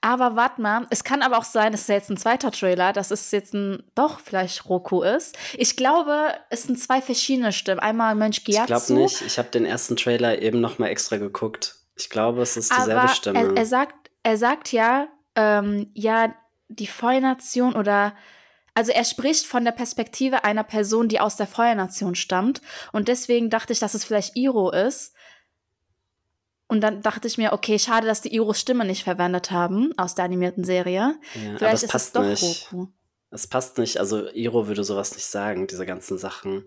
Aber 0.00 0.36
warte 0.36 0.62
mal, 0.62 0.86
es 0.88 1.04
kann 1.04 1.20
aber 1.20 1.36
auch 1.36 1.44
sein, 1.44 1.74
es 1.74 1.82
ist 1.82 1.88
jetzt 1.88 2.08
ein 2.08 2.16
zweiter 2.16 2.50
Trailer, 2.50 2.94
dass 2.94 3.10
es 3.10 3.30
jetzt 3.30 3.52
ein, 3.52 3.82
doch 3.94 4.20
vielleicht 4.20 4.70
Roku 4.70 5.02
ist. 5.02 5.36
Ich 5.54 5.76
glaube, 5.76 6.28
es 6.48 6.62
sind 6.62 6.80
zwei 6.80 7.02
verschiedene 7.02 7.52
Stimmen. 7.52 7.80
Einmal 7.80 8.14
Mönch 8.14 8.44
Gyatso. 8.44 8.62
Ich 8.62 8.66
glaube 8.86 9.02
nicht, 9.02 9.22
ich 9.22 9.38
habe 9.38 9.50
den 9.50 9.66
ersten 9.66 9.96
Trailer 9.96 10.40
eben 10.40 10.62
noch 10.62 10.78
mal 10.78 10.86
extra 10.86 11.18
geguckt. 11.18 11.76
Ich 11.94 12.08
glaube, 12.08 12.40
es 12.40 12.56
ist 12.56 12.70
dieselbe 12.70 13.00
aber 13.00 13.08
Stimme. 13.08 13.38
Er, 13.40 13.56
er, 13.56 13.66
sagt, 13.66 14.10
er 14.22 14.38
sagt 14.38 14.72
ja, 14.72 15.08
ähm, 15.36 15.90
ja, 15.94 16.34
die 16.68 16.86
Feuernation 16.86 17.74
oder 17.74 18.14
also 18.74 18.92
er 18.92 19.04
spricht 19.04 19.46
von 19.46 19.64
der 19.64 19.72
Perspektive 19.72 20.44
einer 20.44 20.64
Person, 20.64 21.08
die 21.08 21.18
aus 21.18 21.36
der 21.36 21.46
Feuernation 21.46 22.14
stammt. 22.14 22.60
Und 22.92 23.08
deswegen 23.08 23.48
dachte 23.48 23.72
ich, 23.72 23.78
dass 23.78 23.94
es 23.94 24.04
vielleicht 24.04 24.36
Iro 24.36 24.70
ist. 24.70 25.14
Und 26.68 26.82
dann 26.82 27.00
dachte 27.00 27.26
ich 27.26 27.38
mir, 27.38 27.54
okay, 27.54 27.78
schade, 27.78 28.06
dass 28.06 28.20
die 28.20 28.34
Iros 28.34 28.60
Stimme 28.60 28.84
nicht 28.84 29.04
verwendet 29.04 29.50
haben 29.50 29.94
aus 29.96 30.14
der 30.14 30.26
animierten 30.26 30.62
Serie. 30.62 31.16
Ja, 31.34 31.56
Vielleicht 31.56 31.84
ist 31.84 31.94
es 31.94 32.12
doch 32.12 32.22
nicht. 32.22 32.70
Roku. 32.70 32.88
Es 33.30 33.46
passt 33.46 33.78
nicht. 33.78 33.98
Also 33.98 34.28
Iro 34.30 34.66
würde 34.66 34.84
sowas 34.84 35.14
nicht 35.14 35.26
sagen, 35.26 35.66
diese 35.66 35.86
ganzen 35.86 36.18
Sachen. 36.18 36.64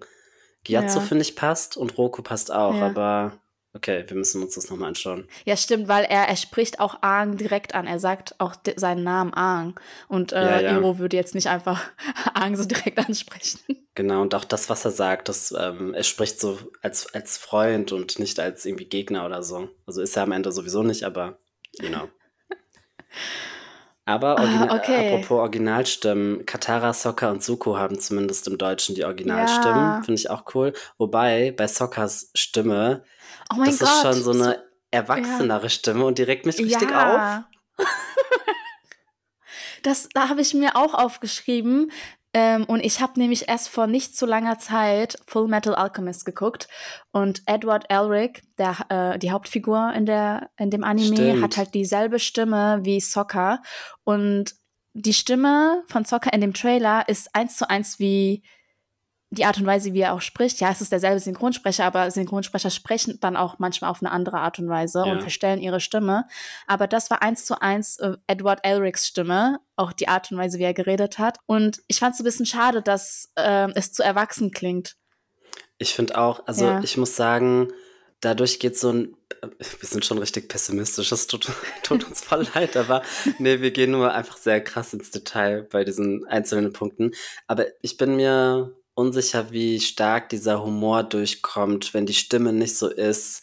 Gyatso 0.63 0.99
ja. 0.99 1.05
finde 1.05 1.21
ich 1.21 1.35
passt 1.35 1.77
und 1.77 1.97
Roku 1.97 2.23
passt 2.23 2.51
auch, 2.51 2.75
ja. 2.75 2.87
aber 2.87 3.39
Okay, 3.75 4.03
wir 4.07 4.17
müssen 4.17 4.41
uns 4.41 4.55
das 4.55 4.69
nochmal 4.71 4.89
anschauen. 4.89 5.27
Ja, 5.45 5.55
stimmt, 5.55 5.87
weil 5.87 6.03
er, 6.05 6.27
er 6.27 6.35
spricht 6.35 6.79
auch 6.79 7.03
Aang 7.03 7.37
direkt 7.37 7.75
an. 7.75 7.85
Er 7.85 7.99
sagt 7.99 8.33
auch 8.39 8.55
seinen 8.75 9.03
Namen 9.03 9.31
Aang. 9.33 9.79
Und 10.07 10.33
äh, 10.33 10.41
ja, 10.41 10.59
ja. 10.59 10.71
Ero 10.71 10.97
würde 10.97 11.15
jetzt 11.15 11.35
nicht 11.35 11.47
einfach 11.47 11.83
Aang 12.33 12.55
so 12.55 12.65
direkt 12.65 12.97
ansprechen. 12.99 13.59
Genau, 13.95 14.21
und 14.21 14.33
auch 14.33 14.45
das, 14.45 14.69
was 14.69 14.85
er 14.85 14.91
sagt, 14.91 15.27
das, 15.27 15.53
ähm, 15.59 15.93
er 15.93 16.03
spricht 16.03 16.39
so 16.39 16.57
als, 16.81 17.13
als 17.13 17.37
Freund 17.37 17.91
und 17.91 18.17
nicht 18.17 18.39
als 18.39 18.65
irgendwie 18.65 18.85
Gegner 18.85 19.25
oder 19.25 19.43
so. 19.43 19.67
Also 19.85 20.01
ist 20.01 20.15
er 20.15 20.23
am 20.23 20.31
Ende 20.31 20.53
sowieso 20.53 20.83
nicht, 20.83 21.03
aber 21.03 21.39
genau. 21.79 22.07
Aber 24.09 24.39
Origina 24.39 24.69
ah, 24.69 24.75
okay. 24.75 25.13
apropos 25.13 25.37
Originalstimmen, 25.37 26.43
Katara, 26.45 26.93
Sokka 26.93 27.29
und 27.29 27.43
Suko 27.43 27.77
haben 27.77 27.99
zumindest 27.99 28.47
im 28.47 28.57
Deutschen 28.57 28.95
die 28.95 29.03
Originalstimmen. 29.03 29.75
Ja. 29.75 30.01
Finde 30.03 30.19
ich 30.19 30.31
auch 30.31 30.45
cool. 30.55 30.73
Wobei 30.97 31.51
bei 31.51 31.67
Sokkas 31.67 32.31
Stimme, 32.33 33.03
oh 33.53 33.63
das 33.63 33.79
Gott. 33.79 33.89
ist 33.89 34.01
schon 34.01 34.23
so 34.23 34.31
eine 34.31 34.63
erwachsenere 34.91 35.63
ja. 35.63 35.69
Stimme 35.69 36.05
und 36.05 36.17
direkt 36.17 36.45
mich 36.45 36.59
richtig 36.59 36.89
ja. 36.89 37.45
auf. 37.77 37.85
das, 39.83 40.09
da 40.13 40.29
habe 40.29 40.41
ich 40.41 40.53
mir 40.53 40.75
auch 40.75 40.93
aufgeschrieben. 40.93 41.91
Ähm, 42.31 42.65
und 42.65 42.85
ich 42.85 43.01
habe 43.01 43.19
nämlich 43.19 43.49
erst 43.49 43.69
vor 43.69 43.87
nicht 43.87 44.15
so 44.15 44.27
langer 44.27 44.59
Zeit 44.59 45.17
Full 45.25 45.47
Metal 45.47 45.73
Alchemist 45.73 46.25
geguckt. 46.25 46.67
Und 47.11 47.41
Edward 47.47 47.85
Elric, 47.89 48.43
der, 48.57 48.77
äh, 48.89 49.19
die 49.19 49.31
Hauptfigur 49.31 49.93
in, 49.95 50.05
der, 50.05 50.51
in 50.57 50.69
dem 50.69 50.83
Anime, 50.83 51.15
Stimmt. 51.15 51.43
hat 51.43 51.57
halt 51.57 51.73
dieselbe 51.73 52.19
Stimme 52.19 52.79
wie 52.83 52.99
Sokka. 52.99 53.61
Und 54.03 54.53
die 54.93 55.13
Stimme 55.13 55.83
von 55.87 56.05
Sokka 56.05 56.29
in 56.29 56.41
dem 56.41 56.53
Trailer 56.53 57.07
ist 57.09 57.33
eins 57.33 57.57
zu 57.57 57.67
eins 57.69 57.99
wie 57.99 58.43
die 59.31 59.45
Art 59.45 59.59
und 59.59 59.65
Weise, 59.67 59.93
wie 59.93 60.01
er 60.01 60.13
auch 60.13 60.21
spricht, 60.21 60.59
ja, 60.59 60.71
es 60.71 60.81
ist 60.81 60.91
derselbe 60.91 61.19
Synchronsprecher, 61.19 61.85
aber 61.85 62.09
Synchronsprecher 62.09 62.71
sprechen 62.71 63.19
dann 63.19 63.37
auch 63.37 63.59
manchmal 63.59 63.91
auf 63.91 64.01
eine 64.01 64.11
andere 64.11 64.39
Art 64.39 64.57
und 64.57 64.69
Weise 64.69 65.03
ja. 65.05 65.11
und 65.11 65.21
verstellen 65.21 65.61
ihre 65.61 65.79
Stimme. 65.79 66.25
Aber 66.65 66.87
das 66.87 67.11
war 67.11 67.21
eins 67.21 67.45
zu 67.45 67.61
eins 67.61 67.97
äh, 67.97 68.13
Edward 68.25 68.61
Elrics 68.63 69.07
Stimme, 69.07 69.59
auch 69.75 69.93
die 69.93 70.07
Art 70.07 70.31
und 70.31 70.37
Weise, 70.37 70.57
wie 70.57 70.63
er 70.63 70.73
geredet 70.73 71.19
hat. 71.19 71.37
Und 71.45 71.81
ich 71.87 71.99
fand 71.99 72.15
es 72.15 72.21
ein 72.21 72.23
bisschen 72.23 72.47
schade, 72.47 72.81
dass 72.81 73.31
äh, 73.35 73.71
es 73.75 73.91
zu 73.91 74.01
erwachsen 74.01 74.51
klingt. 74.51 74.95
Ich 75.77 75.93
finde 75.93 76.17
auch, 76.17 76.47
also 76.47 76.65
ja. 76.65 76.81
ich 76.83 76.97
muss 76.97 77.15
sagen, 77.15 77.71
dadurch 78.21 78.59
geht 78.59 78.79
so 78.79 78.91
ein, 78.91 79.15
wir 79.59 79.87
sind 79.87 80.05
schon 80.05 80.17
richtig 80.17 80.49
pessimistisch, 80.49 81.09
das 81.09 81.27
tut, 81.27 81.51
tut 81.83 82.03
uns 82.03 82.21
voll 82.21 82.47
leid, 82.55 82.75
aber 82.75 83.03
nee, 83.37 83.61
wir 83.61 83.69
gehen 83.69 83.91
nur 83.91 84.11
einfach 84.11 84.37
sehr 84.37 84.59
krass 84.63 84.91
ins 84.91 85.11
Detail 85.11 85.67
bei 85.69 85.83
diesen 85.83 86.25
einzelnen 86.25 86.73
Punkten. 86.73 87.11
Aber 87.45 87.67
ich 87.81 87.97
bin 87.97 88.15
mir 88.15 88.75
unsicher, 88.99 89.51
wie 89.51 89.79
stark 89.79 90.29
dieser 90.29 90.63
Humor 90.63 91.03
durchkommt, 91.03 91.93
wenn 91.93 92.05
die 92.05 92.13
Stimme 92.13 92.53
nicht 92.53 92.77
so 92.77 92.89
ist 92.89 93.41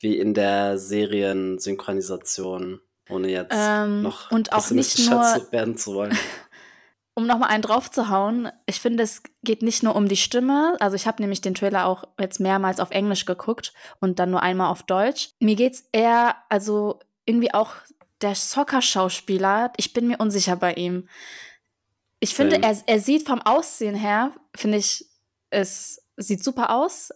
wie 0.00 0.16
in 0.16 0.32
der 0.32 0.78
Seriensynchronisation, 0.78 2.80
ohne 3.10 3.28
jetzt 3.28 3.52
ähm, 3.52 4.02
noch 4.02 4.30
und 4.30 4.52
auch 4.52 4.70
nicht 4.70 5.10
nur 5.10 5.20
werden 5.50 5.76
zu 5.76 5.94
wollen. 5.94 6.16
um 7.14 7.26
nochmal 7.26 7.50
einen 7.50 7.62
draufzuhauen, 7.62 8.52
ich 8.66 8.80
finde, 8.80 9.02
es 9.02 9.22
geht 9.42 9.62
nicht 9.62 9.82
nur 9.82 9.96
um 9.96 10.08
die 10.08 10.16
Stimme. 10.16 10.76
Also 10.78 10.94
ich 10.94 11.08
habe 11.08 11.20
nämlich 11.20 11.40
den 11.40 11.54
Trailer 11.54 11.86
auch 11.86 12.04
jetzt 12.18 12.38
mehrmals 12.38 12.78
auf 12.78 12.92
Englisch 12.92 13.24
geguckt 13.24 13.72
und 14.00 14.20
dann 14.20 14.30
nur 14.30 14.42
einmal 14.42 14.70
auf 14.70 14.84
Deutsch. 14.84 15.30
Mir 15.40 15.56
geht 15.56 15.74
es 15.74 15.88
eher, 15.90 16.36
also 16.48 17.00
irgendwie 17.24 17.52
auch 17.52 17.72
der 18.22 18.36
Soccer-Schauspieler, 18.36 19.72
ich 19.76 19.92
bin 19.92 20.06
mir 20.06 20.18
unsicher 20.18 20.54
bei 20.56 20.74
ihm. 20.74 21.08
Ich 22.20 22.34
finde, 22.34 22.62
er, 22.62 22.76
er 22.86 23.00
sieht 23.00 23.26
vom 23.26 23.40
Aussehen 23.42 23.94
her, 23.94 24.32
finde 24.54 24.78
ich, 24.78 25.04
es 25.50 26.02
sieht 26.16 26.42
super 26.42 26.70
aus. 26.70 27.10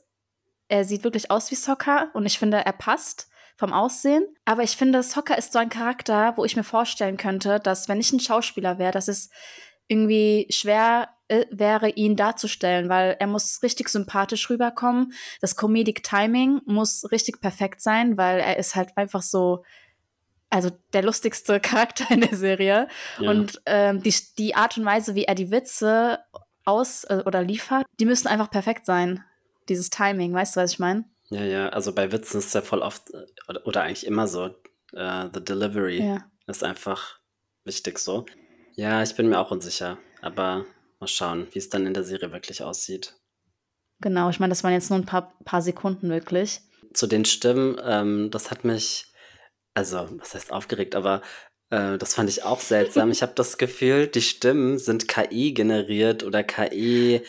Er 0.69 0.85
sieht 0.85 1.05
wirklich 1.05 1.31
aus 1.31 1.51
wie 1.51 1.57
Soccer 1.57 2.11
und 2.15 2.25
ich 2.25 2.39
finde, 2.39 2.59
er 2.59 2.73
passt 2.73 3.29
vom 3.57 3.73
Aussehen. 3.73 4.25
Aber 4.45 4.63
ich 4.63 4.77
finde, 4.77 5.03
Soccer 5.03 5.37
ist 5.37 5.53
so 5.53 5.59
ein 5.59 5.69
Charakter, 5.69 6.37
wo 6.37 6.45
ich 6.45 6.57
mir 6.57 6.65
vorstellen 6.65 7.17
könnte, 7.17 7.61
dass 7.61 7.89
wenn 7.89 8.01
ich 8.01 8.13
ein 8.13 8.21
Schauspieler 8.21 8.79
wäre, 8.79 8.93
dass 8.93 9.09
es 9.09 9.31
irgendwie 9.89 10.47
schwer 10.51 11.11
äh, 11.29 11.47
wäre, 11.51 11.91
ihn 11.91 12.17
darzustellen, 12.17 12.89
weil 12.89 13.17
er 13.19 13.27
muss 13.27 13.63
richtig 13.63 13.89
sympathisch 13.89 14.49
rüberkommen. 14.49 15.13
Das 15.41 15.57
Comedic 15.57 16.03
Timing 16.03 16.61
muss 16.65 17.11
richtig 17.11 17.41
perfekt 17.41 17.81
sein, 17.81 18.17
weil 18.17 18.41
er 18.41 18.57
ist 18.57 18.75
halt 18.75 18.97
einfach 18.97 19.23
so 19.23 19.65
also 20.53 20.71
der 20.93 21.03
lustigste 21.03 21.61
Charakter 21.61 22.11
in 22.11 22.21
der 22.21 22.37
Serie. 22.37 22.89
Ja. 23.19 23.31
Und 23.31 23.61
ähm, 23.67 24.03
die, 24.03 24.15
die 24.39 24.55
Art 24.55 24.77
und 24.77 24.85
Weise, 24.85 25.15
wie 25.15 25.25
er 25.25 25.35
die 25.35 25.51
Witze 25.51 26.21
aus 26.65 27.05
äh, 27.05 27.23
oder 27.27 27.43
liefert, 27.43 27.87
die 27.99 28.05
müssen 28.05 28.29
einfach 28.29 28.51
perfekt 28.51 28.87
sein. 28.87 29.25
Dieses 29.69 29.91
Timing, 29.91 30.33
weißt 30.33 30.57
du, 30.57 30.61
was 30.61 30.73
ich 30.73 30.79
meine? 30.79 31.05
Ja, 31.31 31.45
ja, 31.45 31.69
also 31.71 31.95
bei 31.95 32.13
Witzen 32.13 32.39
ist 32.39 32.49
es 32.49 32.53
ja 32.53 32.61
voll 32.61 32.81
oft, 32.81 33.11
oder, 33.49 33.67
oder 33.67 33.83
eigentlich 33.83 34.07
immer 34.07 34.29
so, 34.29 34.55
uh, 34.93 35.29
the 35.33 35.43
delivery 35.43 36.05
ja. 36.05 36.25
ist 36.47 36.63
einfach 36.63 37.19
wichtig 37.65 37.99
so. 37.99 38.27
Ja, 38.75 39.03
ich 39.03 39.15
bin 39.15 39.29
mir 39.29 39.39
auch 39.39 39.51
unsicher, 39.51 39.99
aber 40.21 40.67
mal 41.01 41.07
schauen, 41.07 41.47
wie 41.53 41.59
es 41.59 41.71
dann 41.71 41.87
in 41.87 41.95
der 41.95 42.05
Serie 42.05 42.33
wirklich 42.33 42.63
aussieht. 42.63 43.15
Genau, 44.01 44.29
ich 44.31 44.41
meine, 44.41 44.51
das 44.51 44.65
waren 44.65 44.73
jetzt 44.73 44.91
nur 44.91 44.99
ein 44.99 45.07
paar, 45.07 45.33
paar 45.45 45.63
Sekunden 45.63 46.11
wirklich. 46.11 46.61
Zu 46.93 47.07
den 47.07 47.25
Stimmen, 47.25 47.81
ähm, 47.83 48.31
das 48.31 48.51
hat 48.51 48.65
mich 48.65 49.12
also, 49.75 50.09
was 50.19 50.35
heißt 50.35 50.53
aufgeregt, 50.53 50.95
aber 50.95 51.23
äh, 51.71 51.99
das 51.99 52.15
fand 52.15 52.29
ich 52.29 52.45
auch 52.45 52.61
seltsam. 52.61 53.11
Ich 53.13 53.23
habe 53.23 53.33
das 53.35 53.59
Gefühl, 53.59 54.07
die 54.07 54.23
Stimmen 54.23 54.79
sind 54.79 55.09
KI 55.09 55.55
generiert 55.55 56.25
oder 56.25 56.43
KI 56.45 57.23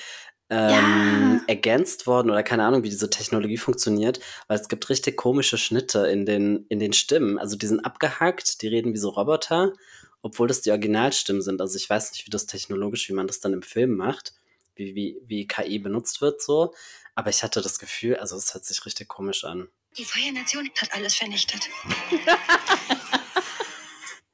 ähm, 0.49 1.39
ja. 1.39 1.41
ergänzt 1.47 2.05
worden 2.05 2.29
oder 2.29 2.43
keine 2.43 2.65
Ahnung, 2.65 2.83
wie 2.83 2.89
diese 2.89 3.09
Technologie 3.09 3.57
funktioniert, 3.57 4.19
weil 4.47 4.59
es 4.59 4.67
gibt 4.67 4.89
richtig 4.89 5.17
komische 5.17 5.57
Schnitte 5.57 6.07
in 6.07 6.25
den, 6.25 6.65
in 6.69 6.79
den 6.79 6.93
Stimmen. 6.93 7.39
Also 7.39 7.55
die 7.55 7.67
sind 7.67 7.85
abgehackt, 7.85 8.61
die 8.61 8.67
reden 8.67 8.93
wie 8.93 8.97
so 8.97 9.09
Roboter, 9.09 9.73
obwohl 10.21 10.47
das 10.47 10.61
die 10.61 10.71
Originalstimmen 10.71 11.41
sind. 11.41 11.61
Also 11.61 11.77
ich 11.77 11.89
weiß 11.89 12.11
nicht, 12.11 12.25
wie 12.27 12.31
das 12.31 12.45
technologisch, 12.45 13.09
wie 13.09 13.13
man 13.13 13.27
das 13.27 13.39
dann 13.39 13.53
im 13.53 13.63
Film 13.63 13.95
macht, 13.95 14.33
wie, 14.75 14.95
wie, 14.95 15.21
wie 15.25 15.47
KI 15.47 15.79
benutzt 15.79 16.21
wird 16.21 16.41
so. 16.41 16.73
Aber 17.15 17.29
ich 17.29 17.43
hatte 17.43 17.61
das 17.61 17.79
Gefühl, 17.79 18.17
also 18.17 18.35
es 18.35 18.53
hört 18.53 18.65
sich 18.65 18.85
richtig 18.85 19.07
komisch 19.07 19.45
an. 19.45 19.69
Die 19.97 20.05
Freie 20.05 20.33
Nation 20.33 20.69
hat 20.79 20.93
alles 20.93 21.15
vernichtet. 21.15 21.69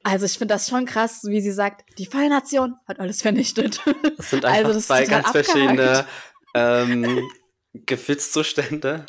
Also 0.02 0.24
ich 0.24 0.38
finde 0.38 0.54
das 0.54 0.66
schon 0.66 0.86
krass, 0.86 1.24
wie 1.24 1.42
sie 1.42 1.52
sagt, 1.52 1.84
die 1.98 2.06
Freie 2.06 2.30
Nation 2.30 2.76
hat 2.88 2.98
alles 3.00 3.20
vernichtet. 3.20 3.82
Das 4.16 4.30
sind 4.30 4.46
einfach 4.46 4.68
also, 4.68 4.80
zwei 4.80 5.04
ganz 5.04 5.26
abgehakt. 5.26 5.50
verschiedene 5.50 6.06
ähm, 6.54 7.30
Gefühlszustände. 7.74 9.04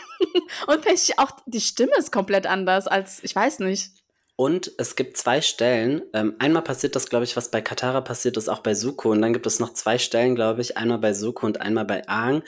Und 0.66 0.86
auch 1.18 1.30
die 1.44 1.60
Stimme 1.60 1.92
ist 1.98 2.10
komplett 2.10 2.46
anders 2.46 2.86
als, 2.86 3.22
ich 3.22 3.36
weiß 3.36 3.58
nicht. 3.58 3.90
Und 4.36 4.72
es 4.78 4.96
gibt 4.96 5.18
zwei 5.18 5.42
Stellen. 5.42 6.02
Ähm, 6.14 6.36
einmal 6.38 6.62
passiert 6.62 6.96
das, 6.96 7.10
glaube 7.10 7.24
ich, 7.24 7.36
was 7.36 7.50
bei 7.50 7.60
Katara 7.60 8.00
passiert 8.00 8.38
ist, 8.38 8.48
auch 8.48 8.60
bei 8.60 8.74
Suko. 8.74 9.10
Und 9.10 9.20
dann 9.20 9.34
gibt 9.34 9.46
es 9.46 9.60
noch 9.60 9.74
zwei 9.74 9.98
Stellen, 9.98 10.34
glaube 10.34 10.62
ich, 10.62 10.78
einmal 10.78 10.98
bei 10.98 11.12
Suko 11.12 11.44
und 11.44 11.60
einmal 11.60 11.84
bei 11.84 12.08
Aang, 12.08 12.42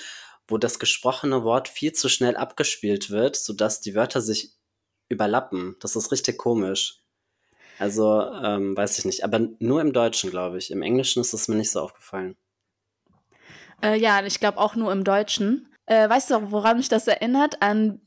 wo 0.48 0.58
das 0.58 0.78
gesprochene 0.78 1.44
Wort 1.44 1.68
viel 1.68 1.92
zu 1.92 2.08
schnell 2.08 2.36
abgespielt 2.36 3.10
wird, 3.10 3.36
sodass 3.36 3.80
die 3.80 3.94
Wörter 3.94 4.20
sich 4.20 4.52
überlappen. 5.08 5.76
Das 5.80 5.96
ist 5.96 6.12
richtig 6.12 6.38
komisch. 6.38 7.00
Also, 7.78 8.22
ähm, 8.42 8.76
weiß 8.76 8.98
ich 8.98 9.04
nicht. 9.04 9.24
Aber 9.24 9.40
nur 9.58 9.80
im 9.80 9.92
Deutschen, 9.92 10.30
glaube 10.30 10.58
ich. 10.58 10.70
Im 10.70 10.82
Englischen 10.82 11.20
ist 11.20 11.32
es 11.32 11.48
mir 11.48 11.56
nicht 11.56 11.70
so 11.70 11.80
aufgefallen. 11.80 12.36
Äh, 13.82 13.98
ja, 13.98 14.24
ich 14.24 14.38
glaube 14.40 14.58
auch 14.58 14.76
nur 14.76 14.92
im 14.92 15.04
Deutschen. 15.04 15.68
Äh, 15.86 16.08
weißt 16.08 16.30
du, 16.30 16.52
woran 16.52 16.76
mich 16.76 16.88
das 16.88 17.08
erinnert? 17.08 17.60
An 17.60 18.00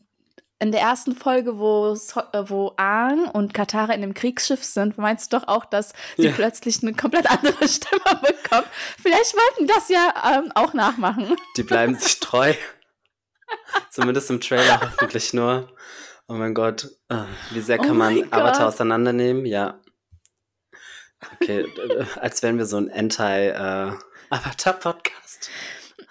in 0.60 0.72
der 0.72 0.82
ersten 0.82 1.16
Folge, 1.16 1.58
wo, 1.60 1.94
äh, 1.94 2.50
wo 2.50 2.74
Aang 2.78 3.30
und 3.30 3.54
Katara 3.54 3.94
in 3.94 4.02
dem 4.02 4.14
Kriegsschiff 4.14 4.64
sind, 4.64 4.98
meinst 4.98 5.34
du 5.34 5.38
doch 5.38 5.48
auch, 5.48 5.66
dass 5.66 5.94
sie 6.16 6.28
ja. 6.28 6.32
plötzlich 6.32 6.82
eine 6.82 6.94
komplett 6.94 7.30
andere 7.30 7.68
Stimme 7.68 8.22
bekommen. 8.22 8.68
Vielleicht 9.02 9.36
wollten 9.36 9.68
das 9.68 9.90
ja 9.90 10.14
ähm, 10.38 10.54
auch 10.56 10.74
nachmachen. 10.74 11.36
Die 11.58 11.64
bleiben 11.64 11.96
sich 11.96 12.20
treu. 12.22 12.54
Zumindest 13.92 14.30
im 14.30 14.40
Trailer 14.42 14.82
hoffentlich 14.82 15.34
nur. 15.34 15.70
Oh 16.28 16.34
mein 16.34 16.56
Gott, 16.56 16.90
ah, 17.10 17.26
wie 17.52 17.62
sehr 17.62 17.78
kann 17.78 17.92
oh 17.92 17.96
man 17.96 18.24
Avatar 18.32 18.68
auseinandernehmen? 18.68 19.46
Ja. 19.46 19.80
Okay, 21.36 21.62
äh, 21.62 22.06
als 22.20 22.42
wären 22.42 22.58
wir 22.58 22.66
so 22.66 22.78
ein 22.78 22.92
Anti-Avatar-Podcast. 22.92 25.52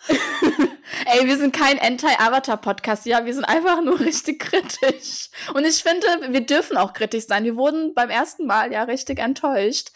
Äh, 1.05 1.19
Ey, 1.19 1.27
wir 1.27 1.37
sind 1.37 1.55
kein 1.55 1.79
Anti-Avatar-Podcast, 1.79 3.07
ja, 3.07 3.25
wir 3.25 3.35
sind 3.35 3.45
einfach 3.45 3.83
nur 3.83 4.01
richtig 4.01 4.41
kritisch. 4.41 5.31
Und 5.55 5.65
ich 5.65 5.83
finde, 5.83 6.07
wir 6.31 6.45
dürfen 6.45 6.77
auch 6.77 6.93
kritisch 6.93 7.27
sein. 7.27 7.45
Wir 7.45 7.57
wurden 7.57 7.95
beim 7.95 8.11
ersten 8.11 8.47
Mal 8.47 8.73
ja 8.73 8.85
richtig 8.85 9.19
enttäuscht. 9.19 9.91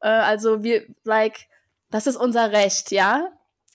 Äh, 0.00 0.08
also 0.08 0.62
wir, 0.62 0.86
like, 1.04 1.46
das 1.90 2.06
ist 2.06 2.16
unser 2.16 2.52
Recht, 2.52 2.90
ja? 2.90 3.32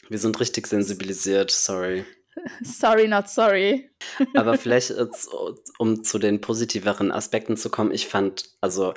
Wir 0.10 0.20
sind 0.20 0.40
richtig 0.40 0.68
sensibilisiert, 0.68 1.52
sorry. 1.52 2.06
Sorry, 2.64 3.10
not 3.10 3.28
sorry. 3.28 3.92
Aber 4.36 4.58
vielleicht, 4.58 4.94
um 5.78 6.04
zu 6.06 6.18
den 6.18 6.40
positiveren 6.40 7.12
Aspekten 7.12 7.58
zu 7.58 7.70
kommen, 7.70 7.92
ich 7.92 8.08
fand, 8.08 8.46
also 8.62 8.94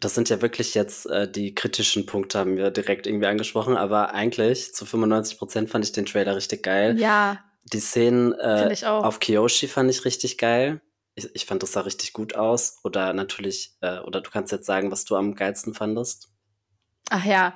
das 0.00 0.14
sind 0.14 0.28
ja 0.28 0.40
wirklich 0.40 0.74
jetzt 0.74 1.06
äh, 1.06 1.30
die 1.30 1.54
kritischen 1.54 2.06
Punkte, 2.06 2.38
haben 2.38 2.56
wir 2.56 2.70
direkt 2.70 3.06
irgendwie 3.06 3.26
angesprochen, 3.26 3.76
aber 3.76 4.14
eigentlich 4.14 4.74
zu 4.74 4.86
95 4.86 5.38
Prozent 5.38 5.70
fand 5.70 5.84
ich 5.84 5.92
den 5.92 6.06
Trailer 6.06 6.36
richtig 6.36 6.62
geil. 6.62 6.98
Ja. 6.98 7.38
Die 7.72 7.80
Szenen 7.80 8.32
äh, 8.32 8.74
auf 8.84 9.20
Kyoshi 9.20 9.66
fand 9.66 9.90
ich 9.90 10.04
richtig 10.04 10.38
geil. 10.38 10.80
Ich, 11.14 11.28
ich, 11.34 11.46
fand 11.46 11.62
das 11.62 11.72
sah 11.72 11.80
richtig 11.80 12.12
gut 12.12 12.36
aus. 12.36 12.78
Oder 12.84 13.12
natürlich, 13.12 13.76
äh, 13.80 13.98
oder 14.00 14.20
du 14.20 14.30
kannst 14.30 14.52
jetzt 14.52 14.66
sagen, 14.66 14.92
was 14.92 15.04
du 15.04 15.16
am 15.16 15.34
geilsten 15.34 15.74
fandest. 15.74 16.28
Ach 17.10 17.24
ja. 17.24 17.54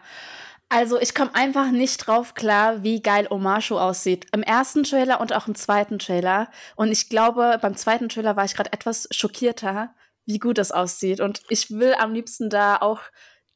Also 0.68 0.98
ich 0.98 1.14
komme 1.14 1.34
einfach 1.34 1.70
nicht 1.70 1.98
drauf 1.98 2.34
klar, 2.34 2.82
wie 2.82 3.02
geil 3.02 3.26
Omashu 3.30 3.78
aussieht. 3.78 4.26
Im 4.32 4.42
ersten 4.42 4.84
Trailer 4.84 5.20
und 5.20 5.32
auch 5.32 5.46
im 5.46 5.54
zweiten 5.54 5.98
Trailer. 5.98 6.50
Und 6.76 6.90
ich 6.90 7.08
glaube, 7.08 7.58
beim 7.62 7.76
zweiten 7.76 8.08
Trailer 8.08 8.36
war 8.36 8.46
ich 8.46 8.54
gerade 8.54 8.72
etwas 8.72 9.06
schockierter, 9.12 9.94
wie 10.26 10.38
gut 10.38 10.58
das 10.58 10.72
aussieht. 10.72 11.20
Und 11.20 11.42
ich 11.48 11.70
will 11.70 11.94
am 11.94 12.12
liebsten 12.12 12.50
da 12.50 12.76
auch 12.76 13.00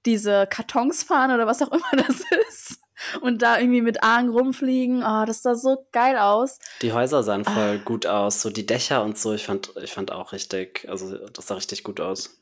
diese 0.05 0.47
Kartons 0.47 1.03
fahren 1.03 1.33
oder 1.33 1.47
was 1.47 1.63
auch 1.63 1.73
immer 1.73 2.05
das 2.07 2.23
ist. 2.49 2.81
Und 3.21 3.43
da 3.43 3.59
irgendwie 3.59 3.83
mit 3.83 4.03
Aang 4.03 4.31
rumfliegen. 4.31 5.03
Oh, 5.03 5.27
das 5.27 5.43
sah 5.43 5.55
so 5.55 5.87
geil 5.93 6.17
aus. 6.17 6.59
Die 6.81 6.95
Häuser 6.95 7.23
sahen 7.23 7.47
ah. 7.47 7.51
voll 7.51 7.81
oh. 7.81 7.85
gut 7.85 8.07
aus. 8.07 8.41
So 8.41 8.49
die 8.49 8.67
Dächer 8.67 9.05
und 9.05 9.19
so. 9.19 9.35
Ich 9.35 9.45
fand, 9.45 9.75
ich 9.83 9.93
fand 9.93 10.13
auch 10.13 10.33
richtig, 10.33 10.87
also 10.89 11.29
das 11.29 11.49
sah 11.49 11.57
richtig 11.57 11.85
gut 11.85 12.01
aus. 12.01 12.39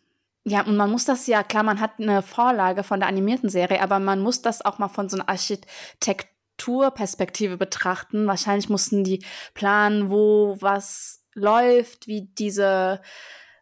Ja, 0.46 0.62
und 0.62 0.76
man 0.76 0.90
muss 0.90 1.06
das 1.06 1.26
ja, 1.26 1.42
klar, 1.42 1.62
man 1.62 1.80
hat 1.80 1.92
eine 1.98 2.20
Vorlage 2.22 2.84
von 2.84 3.00
der 3.00 3.08
animierten 3.08 3.48
Serie, 3.48 3.80
aber 3.80 3.98
man 3.98 4.20
muss 4.20 4.42
das 4.42 4.62
auch 4.62 4.78
mal 4.78 4.88
von 4.88 5.08
so 5.08 5.16
einer 5.16 5.30
Architekturperspektive 5.30 7.56
betrachten. 7.56 8.26
Wahrscheinlich 8.26 8.68
mussten 8.68 9.04
die 9.04 9.24
planen, 9.54 10.10
wo 10.10 10.58
was 10.60 11.24
läuft, 11.32 12.06
wie 12.06 12.28
diese 12.38 13.00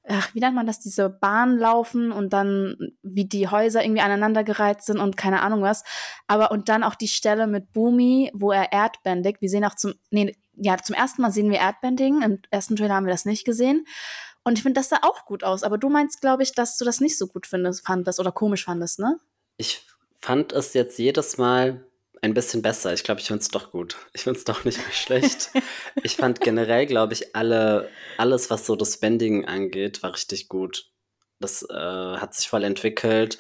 ach, 0.08 0.34
wie 0.34 0.40
nennt 0.40 0.54
man 0.54 0.66
das, 0.66 0.80
diese 0.80 1.08
Bahn 1.08 1.56
laufen 1.58 2.12
und 2.12 2.32
dann, 2.32 2.76
wie 3.02 3.24
die 3.24 3.48
Häuser 3.48 3.84
irgendwie 3.84 4.02
aneinandergereiht 4.02 4.82
sind 4.82 4.98
und 4.98 5.16
keine 5.16 5.42
Ahnung 5.42 5.62
was. 5.62 5.84
Aber 6.26 6.50
und 6.50 6.68
dann 6.68 6.82
auch 6.82 6.94
die 6.94 7.08
Stelle 7.08 7.46
mit 7.46 7.72
Boomy, 7.72 8.30
wo 8.34 8.52
er 8.52 8.72
erdbändigt. 8.72 9.40
Wir 9.40 9.48
sehen 9.48 9.64
auch 9.64 9.74
zum, 9.74 9.94
nee, 10.10 10.36
ja, 10.54 10.76
zum 10.78 10.94
ersten 10.94 11.22
Mal 11.22 11.32
sehen 11.32 11.50
wir 11.50 11.58
Erdbending. 11.58 12.22
Im 12.22 12.40
ersten 12.50 12.76
Trailer 12.76 12.94
haben 12.94 13.06
wir 13.06 13.12
das 13.12 13.24
nicht 13.24 13.44
gesehen. 13.44 13.86
Und 14.44 14.58
ich 14.58 14.62
finde, 14.62 14.80
das 14.80 14.88
sah 14.88 14.98
auch 15.02 15.24
gut 15.24 15.44
aus. 15.44 15.62
Aber 15.62 15.78
du 15.78 15.88
meinst, 15.88 16.20
glaube 16.20 16.42
ich, 16.42 16.52
dass 16.52 16.76
du 16.76 16.84
das 16.84 17.00
nicht 17.00 17.16
so 17.16 17.26
gut 17.26 17.46
findest, 17.46 17.86
fandest 17.86 18.18
oder 18.18 18.32
komisch 18.32 18.64
fandest, 18.64 18.98
ne? 18.98 19.18
Ich 19.56 19.86
fand 20.20 20.52
es 20.52 20.74
jetzt 20.74 20.98
jedes 20.98 21.38
Mal 21.38 21.86
ein 22.22 22.34
bisschen 22.34 22.62
besser. 22.62 22.92
Ich 22.94 23.02
glaube, 23.02 23.20
ich 23.20 23.26
finde 23.26 23.42
es 23.42 23.48
doch 23.48 23.72
gut. 23.72 23.96
Ich 24.12 24.22
finde 24.22 24.38
es 24.38 24.44
doch 24.44 24.64
nicht 24.64 24.78
mehr 24.78 24.92
schlecht. 24.92 25.50
ich 26.02 26.16
fand 26.16 26.40
generell, 26.40 26.86
glaube 26.86 27.12
ich, 27.12 27.36
alle, 27.36 27.90
alles, 28.16 28.48
was 28.48 28.64
so 28.64 28.76
das 28.76 28.96
Bending 28.96 29.44
angeht, 29.44 30.02
war 30.02 30.14
richtig 30.14 30.48
gut. 30.48 30.90
Das 31.40 31.62
äh, 31.68 31.74
hat 31.74 32.34
sich 32.34 32.48
voll 32.48 32.64
entwickelt. 32.64 33.38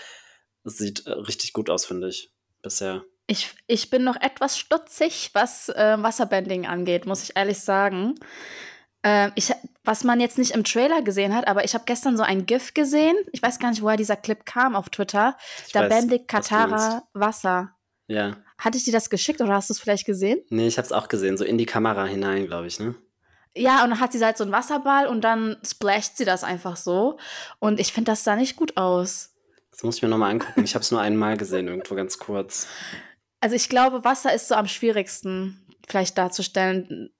Sieht 0.64 1.06
äh, 1.06 1.12
richtig 1.12 1.52
gut 1.52 1.70
aus, 1.70 1.86
finde 1.86 2.08
ich, 2.08 2.32
bisher. 2.60 3.04
Ich, 3.28 3.54
ich 3.68 3.88
bin 3.88 4.02
noch 4.02 4.16
etwas 4.20 4.58
stutzig, 4.58 5.30
was 5.32 5.68
äh, 5.68 5.96
Wasserbending 5.98 6.66
angeht, 6.66 7.06
muss 7.06 7.22
ich 7.22 7.36
ehrlich 7.36 7.60
sagen. 7.60 8.16
Äh, 9.02 9.30
ich, 9.36 9.52
was 9.84 10.02
man 10.02 10.18
jetzt 10.18 10.38
nicht 10.38 10.50
im 10.50 10.64
Trailer 10.64 11.02
gesehen 11.02 11.36
hat, 11.36 11.46
aber 11.46 11.64
ich 11.64 11.74
habe 11.74 11.84
gestern 11.86 12.16
so 12.16 12.24
ein 12.24 12.46
GIF 12.46 12.74
gesehen. 12.74 13.16
Ich 13.30 13.42
weiß 13.42 13.60
gar 13.60 13.70
nicht, 13.70 13.82
woher 13.82 13.96
dieser 13.96 14.16
Clip 14.16 14.44
kam 14.44 14.74
auf 14.74 14.90
Twitter. 14.90 15.36
Ich 15.66 15.72
da 15.72 15.88
weiß, 15.88 16.08
Katara 16.26 17.04
Wasser. 17.12 17.76
Ja. 18.12 18.36
Hatte 18.58 18.76
ich 18.76 18.84
dir 18.84 18.92
das 18.92 19.08
geschickt 19.08 19.40
oder 19.40 19.54
hast 19.54 19.70
du 19.70 19.72
es 19.72 19.80
vielleicht 19.80 20.04
gesehen? 20.04 20.42
Nee, 20.50 20.66
ich 20.66 20.76
habe 20.76 20.84
es 20.84 20.92
auch 20.92 21.08
gesehen, 21.08 21.38
so 21.38 21.44
in 21.44 21.56
die 21.56 21.66
Kamera 21.66 22.04
hinein, 22.04 22.46
glaube 22.46 22.66
ich, 22.66 22.78
ne? 22.78 22.94
Ja, 23.56 23.84
und 23.84 23.90
dann 23.90 24.00
hat 24.00 24.12
sie 24.12 24.24
halt 24.24 24.36
so 24.36 24.44
einen 24.44 24.52
Wasserball 24.52 25.06
und 25.06 25.22
dann 25.22 25.56
splasht 25.64 26.16
sie 26.18 26.24
das 26.24 26.44
einfach 26.44 26.76
so. 26.76 27.18
Und 27.58 27.80
ich 27.80 27.92
finde, 27.92 28.12
das 28.12 28.22
sah 28.22 28.36
nicht 28.36 28.56
gut 28.56 28.76
aus. 28.76 29.34
Das 29.70 29.82
muss 29.82 29.96
ich 29.96 30.02
mir 30.02 30.08
nochmal 30.08 30.30
angucken. 30.30 30.62
Ich 30.64 30.74
habe 30.74 30.82
es 30.82 30.90
nur 30.90 31.00
einmal 31.00 31.36
gesehen, 31.38 31.68
irgendwo 31.68 31.94
ganz 31.94 32.18
kurz. 32.18 32.66
Also 33.40 33.56
ich 33.56 33.68
glaube, 33.68 34.04
Wasser 34.04 34.32
ist 34.34 34.48
so 34.48 34.54
am 34.54 34.68
schwierigsten 34.68 35.66
vielleicht 35.88 36.16
darzustellen 36.18 37.10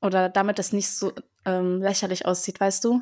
oder 0.00 0.28
damit 0.28 0.58
es 0.58 0.72
nicht 0.72 0.90
so 0.90 1.12
ähm, 1.46 1.80
lächerlich 1.80 2.26
aussieht, 2.26 2.60
weißt 2.60 2.84
du? 2.84 3.00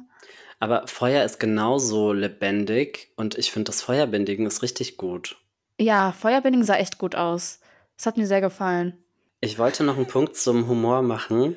Aber 0.60 0.86
Feuer 0.86 1.24
ist 1.24 1.40
genauso 1.40 2.12
lebendig 2.12 3.12
und 3.16 3.36
ich 3.36 3.50
finde, 3.50 3.70
das 3.70 3.82
Feuerbändigen 3.82 4.46
ist 4.46 4.62
richtig 4.62 4.96
gut. 4.96 5.41
Ja, 5.82 6.12
Feuerbending 6.12 6.62
sah 6.62 6.76
echt 6.76 6.98
gut 6.98 7.16
aus. 7.16 7.58
Das 7.96 8.06
hat 8.06 8.16
mir 8.16 8.26
sehr 8.26 8.40
gefallen. 8.40 8.96
Ich 9.40 9.58
wollte 9.58 9.82
noch 9.82 9.96
einen 9.96 10.06
Punkt 10.06 10.36
zum 10.36 10.68
Humor 10.68 11.02
machen. 11.02 11.56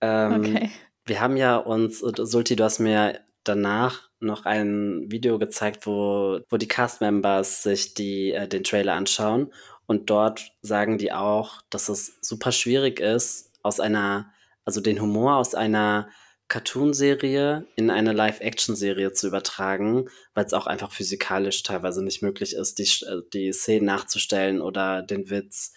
Ähm, 0.00 0.40
okay. 0.40 0.70
Wir 1.06 1.20
haben 1.20 1.36
ja 1.36 1.56
uns, 1.56 2.00
Sulti, 2.00 2.56
du 2.56 2.64
hast 2.64 2.80
mir 2.80 3.20
danach 3.44 4.08
noch 4.18 4.44
ein 4.46 5.10
Video 5.10 5.38
gezeigt, 5.38 5.86
wo, 5.86 6.40
wo 6.48 6.56
die 6.56 6.68
Cast-Members 6.68 7.62
sich 7.62 7.94
die, 7.94 8.32
äh, 8.32 8.48
den 8.48 8.64
Trailer 8.64 8.94
anschauen. 8.94 9.52
Und 9.86 10.10
dort 10.10 10.52
sagen 10.62 10.98
die 10.98 11.12
auch, 11.12 11.62
dass 11.70 11.88
es 11.88 12.18
super 12.20 12.50
schwierig 12.50 12.98
ist, 12.98 13.52
aus 13.62 13.78
einer, 13.78 14.32
also 14.64 14.80
den 14.80 15.00
Humor 15.00 15.36
aus 15.36 15.54
einer 15.54 16.08
Cartoon-Serie 16.52 17.66
in 17.76 17.90
eine 17.90 18.12
Live-Action-Serie 18.12 19.12
zu 19.12 19.26
übertragen, 19.26 20.10
weil 20.34 20.44
es 20.44 20.52
auch 20.52 20.66
einfach 20.66 20.92
physikalisch 20.92 21.62
teilweise 21.62 22.04
nicht 22.04 22.22
möglich 22.22 22.52
ist, 22.54 22.78
die, 22.78 23.06
äh, 23.06 23.22
die 23.32 23.54
Szenen 23.54 23.86
nachzustellen 23.86 24.60
oder 24.60 25.02
den 25.02 25.30
Witz. 25.30 25.72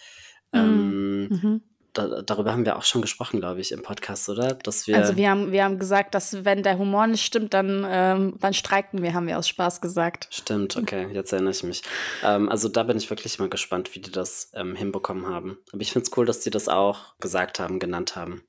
Mhm. 0.51 0.59
Ähm, 0.59 1.27
mhm. 1.29 1.61
da, 1.93 2.21
darüber 2.23 2.51
haben 2.51 2.65
wir 2.65 2.75
auch 2.75 2.83
schon 2.83 3.01
gesprochen, 3.01 3.39
glaube 3.39 3.61
ich, 3.61 3.71
im 3.71 3.83
Podcast, 3.83 4.27
oder? 4.27 4.53
Dass 4.53 4.85
wir 4.85 4.97
also 4.97 5.15
wir 5.15 5.29
haben, 5.29 5.53
wir 5.53 5.63
haben 5.63 5.79
gesagt, 5.79 6.13
dass 6.13 6.43
wenn 6.43 6.61
der 6.61 6.77
Humor 6.77 7.07
nicht 7.07 7.23
stimmt, 7.23 7.53
dann, 7.53 7.87
ähm, 7.89 8.35
dann 8.41 8.53
streiken 8.53 9.01
wir, 9.01 9.13
haben 9.13 9.27
wir 9.27 9.39
aus 9.39 9.47
Spaß 9.47 9.79
gesagt. 9.79 10.27
Stimmt, 10.29 10.75
okay, 10.75 11.07
jetzt 11.13 11.31
erinnere 11.31 11.53
ich 11.53 11.63
mich. 11.63 11.83
Ähm, 12.21 12.49
also 12.49 12.67
da 12.67 12.83
bin 12.83 12.97
ich 12.97 13.09
wirklich 13.09 13.39
mal 13.39 13.47
gespannt, 13.47 13.95
wie 13.95 13.99
die 13.99 14.11
das 14.11 14.51
ähm, 14.53 14.75
hinbekommen 14.75 15.25
haben. 15.27 15.57
Aber 15.71 15.81
ich 15.81 15.93
finde 15.93 16.09
es 16.09 16.17
cool, 16.17 16.25
dass 16.25 16.41
die 16.41 16.49
das 16.49 16.67
auch 16.67 17.17
gesagt 17.19 17.61
haben, 17.61 17.79
genannt 17.79 18.17
haben. 18.17 18.43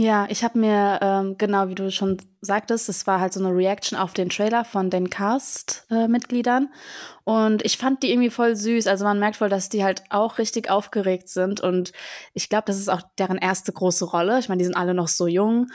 Ja, 0.00 0.26
ich 0.30 0.44
habe 0.44 0.60
mir, 0.60 1.00
ähm, 1.02 1.36
genau 1.38 1.66
wie 1.66 1.74
du 1.74 1.90
schon 1.90 2.18
sagtest, 2.40 2.88
es 2.88 3.08
war 3.08 3.18
halt 3.18 3.32
so 3.32 3.40
eine 3.44 3.52
Reaction 3.52 3.98
auf 3.98 4.14
den 4.14 4.28
Trailer 4.28 4.64
von 4.64 4.90
den 4.90 5.10
Cast-Mitgliedern. 5.10 6.66
Äh, 6.66 6.68
und 7.28 7.64
ich 7.64 7.78
fand 7.78 8.04
die 8.04 8.12
irgendwie 8.12 8.30
voll 8.30 8.54
süß. 8.54 8.86
Also 8.86 9.04
man 9.04 9.18
merkt 9.18 9.34
voll, 9.38 9.48
dass 9.48 9.68
die 9.70 9.82
halt 9.82 10.04
auch 10.10 10.38
richtig 10.38 10.70
aufgeregt 10.70 11.28
sind. 11.28 11.60
Und 11.60 11.90
ich 12.32 12.48
glaube, 12.48 12.62
das 12.66 12.78
ist 12.78 12.88
auch 12.88 13.02
deren 13.18 13.38
erste 13.38 13.72
große 13.72 14.04
Rolle. 14.04 14.38
Ich 14.38 14.48
meine, 14.48 14.60
die 14.60 14.66
sind 14.66 14.76
alle 14.76 14.94
noch 14.94 15.08
so 15.08 15.26
jung. 15.26 15.66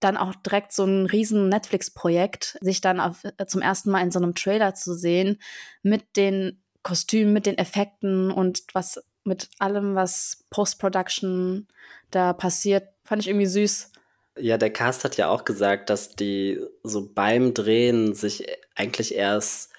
Dann 0.00 0.16
auch 0.16 0.34
direkt 0.34 0.72
so 0.72 0.84
ein 0.84 1.06
riesen 1.06 1.48
Netflix-Projekt, 1.48 2.58
sich 2.60 2.80
dann 2.80 2.98
auf, 2.98 3.22
äh, 3.22 3.46
zum 3.46 3.62
ersten 3.62 3.92
Mal 3.92 4.02
in 4.02 4.10
so 4.10 4.18
einem 4.18 4.34
Trailer 4.34 4.74
zu 4.74 4.92
sehen, 4.92 5.38
mit 5.84 6.16
den 6.16 6.60
Kostümen, 6.82 7.32
mit 7.32 7.46
den 7.46 7.58
Effekten 7.58 8.32
und 8.32 8.62
was 8.72 9.00
mit 9.28 9.48
allem, 9.58 9.94
was 9.94 10.44
Post-Production 10.50 11.68
da 12.10 12.32
passiert, 12.32 12.88
fand 13.04 13.22
ich 13.22 13.28
irgendwie 13.28 13.46
süß. 13.46 13.92
Ja, 14.38 14.56
der 14.56 14.72
Cast 14.72 15.04
hat 15.04 15.16
ja 15.16 15.28
auch 15.28 15.44
gesagt, 15.44 15.90
dass 15.90 16.14
die 16.16 16.60
so 16.82 17.12
beim 17.12 17.54
Drehen 17.54 18.14
sich 18.14 18.46
eigentlich 18.74 19.14
erst 19.14 19.72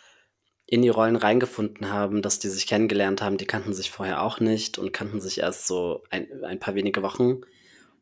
in 0.66 0.82
die 0.84 0.90
Rollen 0.90 1.16
reingefunden 1.16 1.92
haben, 1.92 2.22
dass 2.22 2.40
die 2.40 2.50
sich 2.50 2.68
kennengelernt 2.68 3.22
haben. 3.22 3.38
Die 3.38 3.48
kannten 3.48 3.74
sich 3.74 3.90
vorher 3.90 4.22
auch 4.22 4.40
nicht 4.40 4.78
und 4.78 4.94
kannten 4.94 5.20
sich 5.20 5.40
erst 5.40 5.66
so 5.66 6.04
ein, 6.12 6.44
ein 6.44 6.60
paar 6.60 6.76
wenige 6.76 7.02
Wochen 7.02 7.42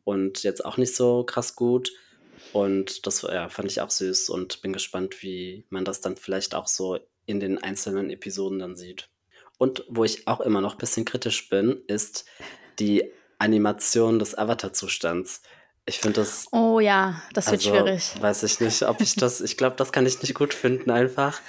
und 0.04 0.42
jetzt 0.42 0.64
auch 0.64 0.76
nicht 0.76 0.94
so 0.94 1.24
krass 1.24 1.56
gut. 1.56 1.92
Und 2.52 3.06
das 3.06 3.22
ja, 3.22 3.48
fand 3.48 3.70
ich 3.70 3.80
auch 3.80 3.90
süß 3.90 4.28
und 4.30 4.60
bin 4.62 4.72
gespannt, 4.72 5.22
wie 5.22 5.64
man 5.70 5.84
das 5.84 6.00
dann 6.00 6.16
vielleicht 6.16 6.54
auch 6.54 6.66
so 6.66 6.98
in 7.24 7.40
den 7.40 7.58
einzelnen 7.58 8.10
Episoden 8.10 8.58
dann 8.58 8.76
sieht. 8.76 9.08
Und 9.58 9.84
wo 9.88 10.04
ich 10.04 10.26
auch 10.26 10.40
immer 10.40 10.60
noch 10.60 10.74
ein 10.74 10.78
bisschen 10.78 11.04
kritisch 11.04 11.48
bin, 11.48 11.82
ist 11.88 12.24
die 12.78 13.12
Animation 13.38 14.18
des 14.18 14.36
Avatar-Zustands. 14.38 15.42
Ich 15.84 15.98
finde 15.98 16.20
das. 16.20 16.46
Oh 16.52 16.80
ja, 16.80 17.22
das 17.32 17.50
wird 17.50 17.66
also, 17.66 17.70
schwierig. 17.70 18.12
Weiß 18.20 18.42
ich 18.42 18.60
nicht, 18.60 18.82
ob 18.82 19.00
ich 19.00 19.14
das. 19.16 19.40
Ich 19.40 19.56
glaube, 19.56 19.76
das 19.76 19.90
kann 19.90 20.06
ich 20.06 20.20
nicht 20.22 20.34
gut 20.34 20.54
finden, 20.54 20.90
einfach. 20.90 21.40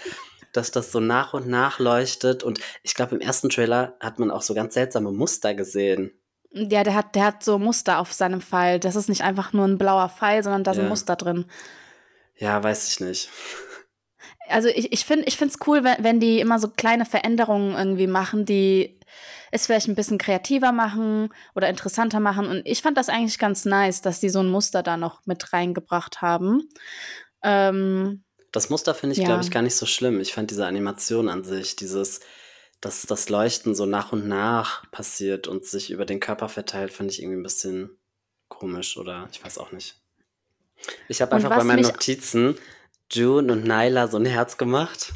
Dass 0.54 0.72
das 0.72 0.92
so 0.92 1.00
nach 1.00 1.34
und 1.34 1.48
nach 1.48 1.80
leuchtet. 1.80 2.44
Und 2.44 2.60
ich 2.82 2.96
glaube, 2.96 3.16
im 3.16 3.22
ersten 3.22 3.50
Trailer 3.50 3.96
hat 4.00 4.18
man 4.18 4.32
auch 4.32 4.42
so 4.42 4.54
ganz 4.54 4.74
seltsame 4.74 5.12
Muster 5.12 5.54
gesehen. 5.54 6.12
Ja, 6.52 6.84
der 6.84 6.96
hat, 6.96 7.14
der 7.16 7.26
hat 7.26 7.44
so 7.44 7.60
Muster 7.60 8.00
auf 8.00 8.14
seinem 8.14 8.42
Pfeil. 8.42 8.80
Das 8.80 8.96
ist 8.96 9.10
nicht 9.10 9.22
einfach 9.22 9.54
nur 9.54 9.66
ein 9.66 9.78
blauer 9.78 10.10
Pfeil, 10.10 10.42
sondern 10.42 10.64
da 10.64 10.74
sind 10.74 10.84
ja. 10.84 10.90
Muster 10.90 11.16
drin. 11.16 11.46
Ja, 12.38 12.64
weiß 12.64 12.88
ich 12.88 13.00
nicht. 13.02 13.30
Also 14.50 14.70
ich, 14.70 14.92
ich 14.92 15.06
finde 15.06 15.26
es 15.28 15.58
cool, 15.68 15.84
wenn, 15.84 16.04
wenn 16.04 16.20
die 16.20 16.40
immer 16.40 16.60
so 16.60 16.70
kleine 16.70 17.06
Veränderungen 17.06 17.76
irgendwie 17.76 18.08
machen, 18.08 18.46
die 18.46 19.00
es 19.52 19.66
vielleicht 19.66 19.88
ein 19.88 19.96
bisschen 19.96 20.18
kreativer 20.18 20.72
machen 20.72 21.34
oder 21.56 21.70
interessanter 21.70 22.20
machen. 22.20 22.48
Und 22.48 22.62
ich 22.66 22.82
fand 22.82 22.98
das 22.98 23.10
eigentlich 23.10 23.40
ganz 23.40 23.66
nice, 23.66 24.02
dass 24.02 24.20
die 24.20 24.30
so 24.30 24.40
ein 24.40 24.50
Muster 24.50 24.84
da 24.84 24.98
noch 24.98 25.26
mit 25.26 25.54
reingebracht 25.54 26.22
haben. 26.22 26.70
Ähm, 27.44 28.24
das 28.52 28.70
Muster 28.70 28.96
finde 28.96 29.14
ich, 29.14 29.20
ja. 29.20 29.26
glaube 29.26 29.44
ich, 29.44 29.52
gar 29.52 29.62
nicht 29.62 29.76
so 29.76 29.86
schlimm. 29.86 30.20
Ich 30.20 30.34
fand 30.34 30.52
diese 30.52 30.66
Animation 30.66 31.30
an 31.30 31.44
sich, 31.44 31.76
dieses, 31.76 32.20
dass 32.82 33.04
das 33.04 33.30
Leuchten 33.30 33.76
so 33.76 33.86
nach 33.86 34.12
und 34.12 34.28
nach 34.28 34.90
passiert 34.92 35.48
und 35.48 35.66
sich 35.66 35.92
über 35.92 36.06
den 36.06 36.20
Körper 36.20 36.50
verteilt, 36.50 36.94
fand 36.94 37.12
ich 37.12 37.22
irgendwie 37.22 37.40
ein 37.40 37.44
bisschen 37.44 37.98
komisch 38.48 38.98
oder 38.98 39.28
ich 39.32 39.44
weiß 39.44 39.58
auch 39.58 39.72
nicht. 39.72 39.96
Ich 41.08 41.22
habe 41.22 41.34
einfach 41.34 41.50
bei 41.50 41.64
meinen 41.64 41.84
Notizen 41.84 42.58
June 43.12 43.52
und 43.52 43.64
Nyla 43.64 44.08
so 44.08 44.18
ein 44.18 44.26
Herz 44.26 44.58
gemacht. 44.58 45.14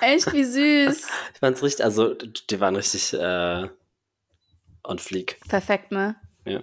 Echt, 0.00 0.32
wie 0.32 0.44
süß. 0.44 1.06
ich 1.34 1.40
fand's 1.40 1.62
richtig, 1.62 1.84
also 1.84 2.14
die 2.14 2.60
waren 2.60 2.76
richtig 2.76 3.12
äh, 3.14 3.68
on 4.84 4.98
fleek. 4.98 5.40
Perfekt, 5.48 5.92
ne? 5.92 6.16
Ja. 6.44 6.62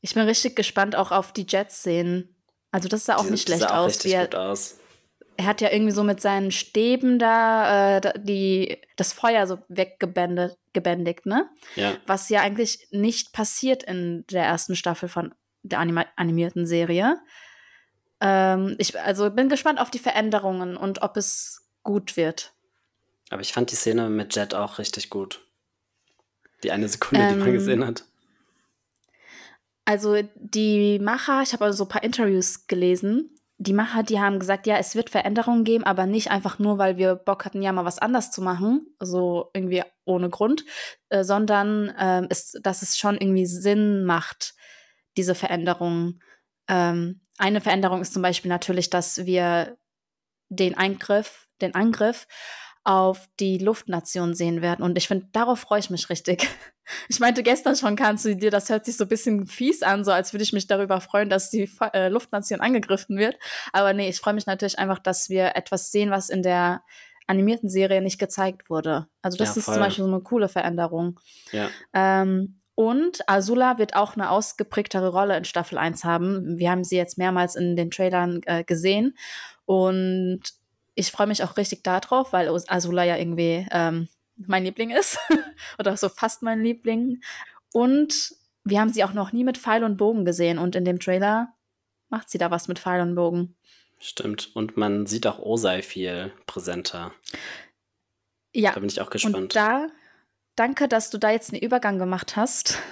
Ich 0.00 0.14
bin 0.14 0.24
richtig 0.24 0.56
gespannt 0.56 0.96
auch 0.96 1.10
auf 1.10 1.32
die 1.32 1.46
Jets-Szenen. 1.48 2.34
Also 2.70 2.88
das 2.88 3.04
sah 3.04 3.16
auch 3.16 3.24
die, 3.24 3.32
nicht 3.32 3.48
schlecht 3.48 3.66
auch 3.66 3.76
aus. 3.76 3.94
Richtig 3.94 4.14
er, 4.14 4.24
gut 4.24 4.34
aus. 4.34 4.78
Er 5.36 5.46
hat 5.46 5.60
ja 5.60 5.70
irgendwie 5.70 5.92
so 5.92 6.02
mit 6.02 6.20
seinen 6.20 6.50
Stäben 6.50 7.18
da 7.18 7.98
äh, 7.98 8.12
die, 8.20 8.78
das 8.96 9.12
Feuer 9.12 9.46
so 9.46 9.58
weggebändigt, 9.68 11.26
ne? 11.26 11.48
Ja. 11.76 11.96
Was 12.06 12.28
ja 12.28 12.40
eigentlich 12.40 12.88
nicht 12.90 13.32
passiert 13.32 13.84
in 13.84 14.24
der 14.30 14.44
ersten 14.44 14.74
Staffel 14.76 15.08
von 15.08 15.34
der 15.62 15.78
anima 15.78 16.06
animierten 16.16 16.66
Serie. 16.66 17.20
Ähm, 18.20 18.74
ich 18.78 18.98
also 19.00 19.30
bin 19.30 19.48
gespannt 19.48 19.80
auf 19.80 19.90
die 19.90 19.98
Veränderungen 19.98 20.76
und 20.76 21.02
ob 21.02 21.16
es 21.16 21.68
gut 21.82 22.16
wird. 22.16 22.52
Aber 23.30 23.42
ich 23.42 23.52
fand 23.52 23.70
die 23.70 23.76
Szene 23.76 24.08
mit 24.08 24.34
Jet 24.34 24.54
auch 24.54 24.78
richtig 24.78 25.10
gut. 25.10 25.44
Die 26.62 26.72
eine 26.72 26.88
Sekunde, 26.88 27.24
ähm, 27.24 27.32
die 27.32 27.38
man 27.38 27.48
ähm, 27.48 27.54
gesehen 27.54 27.86
hat. 27.86 28.04
Also 29.84 30.16
die 30.34 30.98
Macher, 30.98 31.42
ich 31.42 31.52
habe 31.52 31.64
also 31.64 31.78
so 31.78 31.84
ein 31.84 31.88
paar 31.88 32.02
Interviews 32.02 32.66
gelesen. 32.66 33.30
Die 33.56 33.72
Macher, 33.72 34.02
die 34.02 34.20
haben 34.20 34.38
gesagt, 34.38 34.66
ja, 34.66 34.76
es 34.76 34.94
wird 34.94 35.10
Veränderungen 35.10 35.64
geben, 35.64 35.84
aber 35.84 36.06
nicht 36.06 36.30
einfach 36.30 36.58
nur, 36.58 36.78
weil 36.78 36.96
wir 36.96 37.14
Bock 37.14 37.44
hatten, 37.44 37.62
ja 37.62 37.72
mal 37.72 37.84
was 37.84 37.98
anders 37.98 38.30
zu 38.30 38.40
machen, 38.40 38.86
so 39.00 39.50
irgendwie 39.54 39.82
ohne 40.04 40.30
Grund, 40.30 40.64
äh, 41.08 41.24
sondern 41.24 41.88
äh, 41.88 42.26
ist, 42.28 42.60
dass 42.62 42.82
es 42.82 42.98
schon 42.98 43.16
irgendwie 43.16 43.46
Sinn 43.46 44.04
macht, 44.04 44.54
diese 45.16 45.34
Veränderungen. 45.34 46.22
Ähm, 46.68 47.20
eine 47.38 47.60
Veränderung 47.60 48.00
ist 48.00 48.12
zum 48.12 48.22
Beispiel 48.22 48.48
natürlich, 48.48 48.90
dass 48.90 49.24
wir 49.24 49.76
den 50.48 50.76
Eingriff, 50.76 51.48
den 51.60 51.74
Angriff 51.74 52.26
auf 52.84 53.28
die 53.38 53.58
Luftnation 53.58 54.34
sehen 54.34 54.62
werden. 54.62 54.82
Und 54.82 54.96
ich 54.96 55.08
finde, 55.08 55.28
darauf 55.32 55.60
freue 55.60 55.80
ich 55.80 55.90
mich 55.90 56.08
richtig. 56.10 56.48
Ich 57.10 57.20
meinte 57.20 57.42
gestern 57.42 57.76
schon, 57.76 57.96
kannst 57.96 58.24
du 58.24 58.34
dir, 58.34 58.50
das 58.50 58.70
hört 58.70 58.86
sich 58.86 58.96
so 58.96 59.04
ein 59.04 59.08
bisschen 59.08 59.46
fies 59.46 59.82
an, 59.82 60.06
so 60.06 60.10
als 60.10 60.32
würde 60.32 60.42
ich 60.42 60.54
mich 60.54 60.68
darüber 60.68 61.02
freuen, 61.02 61.28
dass 61.28 61.50
die 61.50 61.70
äh, 61.92 62.08
Luftnation 62.08 62.62
angegriffen 62.62 63.18
wird. 63.18 63.36
Aber 63.74 63.92
nee, 63.92 64.08
ich 64.08 64.16
freue 64.16 64.32
mich 64.32 64.46
natürlich 64.46 64.78
einfach, 64.78 64.98
dass 64.98 65.28
wir 65.28 65.54
etwas 65.54 65.90
sehen, 65.90 66.10
was 66.10 66.30
in 66.30 66.42
der 66.42 66.80
animierten 67.26 67.68
Serie 67.68 68.00
nicht 68.00 68.18
gezeigt 68.18 68.70
wurde. 68.70 69.06
Also 69.20 69.36
das 69.36 69.54
ja, 69.54 69.58
ist 69.58 69.66
zum 69.66 69.78
Beispiel 69.80 70.04
so 70.04 70.10
eine 70.10 70.22
coole 70.22 70.48
Veränderung. 70.48 71.20
Ja. 71.52 71.68
Ähm, 71.92 72.57
und 72.78 73.28
Azula 73.28 73.76
wird 73.78 73.96
auch 73.96 74.14
eine 74.14 74.30
ausgeprägtere 74.30 75.08
Rolle 75.08 75.36
in 75.36 75.44
Staffel 75.44 75.78
1 75.78 76.04
haben. 76.04 76.58
Wir 76.58 76.70
haben 76.70 76.84
sie 76.84 76.94
jetzt 76.94 77.18
mehrmals 77.18 77.56
in 77.56 77.74
den 77.74 77.90
Trailern 77.90 78.40
äh, 78.46 78.62
gesehen. 78.62 79.18
Und 79.64 80.42
ich 80.94 81.10
freue 81.10 81.26
mich 81.26 81.42
auch 81.42 81.56
richtig 81.56 81.82
darauf, 81.82 82.32
weil 82.32 82.48
Azula 82.68 83.02
ja 83.02 83.16
irgendwie 83.16 83.66
ähm, 83.72 84.06
mein 84.36 84.62
Liebling 84.62 84.90
ist. 84.90 85.18
Oder 85.80 85.96
so 85.96 86.08
fast 86.08 86.42
mein 86.42 86.62
Liebling. 86.62 87.20
Und 87.72 88.36
wir 88.62 88.78
haben 88.78 88.92
sie 88.92 89.02
auch 89.02 89.12
noch 89.12 89.32
nie 89.32 89.42
mit 89.42 89.58
Pfeil 89.58 89.82
und 89.82 89.96
Bogen 89.96 90.24
gesehen. 90.24 90.58
Und 90.58 90.76
in 90.76 90.84
dem 90.84 91.00
Trailer 91.00 91.52
macht 92.10 92.30
sie 92.30 92.38
da 92.38 92.52
was 92.52 92.68
mit 92.68 92.78
Pfeil 92.78 93.00
und 93.00 93.16
Bogen. 93.16 93.56
Stimmt. 93.98 94.54
Und 94.54 94.76
man 94.76 95.06
sieht 95.06 95.26
auch 95.26 95.40
Osei 95.40 95.82
viel 95.82 96.32
präsenter. 96.46 97.12
Ja. 98.54 98.70
Da 98.70 98.78
bin 98.78 98.88
ich 98.88 99.00
auch 99.00 99.10
gespannt. 99.10 99.34
Und 99.34 99.56
da, 99.56 99.88
danke, 100.58 100.88
dass 100.88 101.10
du 101.10 101.18
da 101.18 101.30
jetzt 101.30 101.52
einen 101.52 101.62
Übergang 101.62 101.98
gemacht 101.98 102.36
hast. 102.36 102.78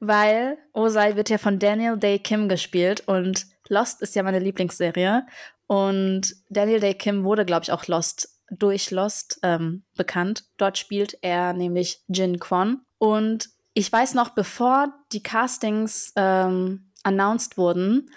weil 0.00 0.58
Osei 0.72 1.16
wird 1.16 1.30
ja 1.30 1.38
von 1.38 1.58
Daniel 1.58 1.96
Day 1.96 2.18
Kim 2.18 2.48
gespielt 2.48 3.06
und 3.06 3.46
Lost 3.68 4.02
ist 4.02 4.14
ja 4.14 4.22
meine 4.22 4.38
Lieblingsserie. 4.38 5.26
Und 5.66 6.34
Daniel 6.50 6.80
Day 6.80 6.94
Kim 6.94 7.24
wurde, 7.24 7.44
glaube 7.44 7.64
ich, 7.64 7.72
auch 7.72 7.86
Lost 7.86 8.28
durch 8.50 8.90
Lost 8.90 9.38
ähm, 9.42 9.84
bekannt. 9.96 10.44
Dort 10.58 10.76
spielt 10.76 11.18
er 11.22 11.54
nämlich 11.54 12.02
Jin 12.08 12.38
Kwon. 12.38 12.82
Und 12.98 13.48
ich 13.72 13.90
weiß 13.90 14.14
noch, 14.14 14.30
bevor 14.30 14.92
die 15.12 15.22
Castings 15.22 16.12
ähm, 16.16 16.92
announced 17.02 17.56
wurden, 17.56 18.10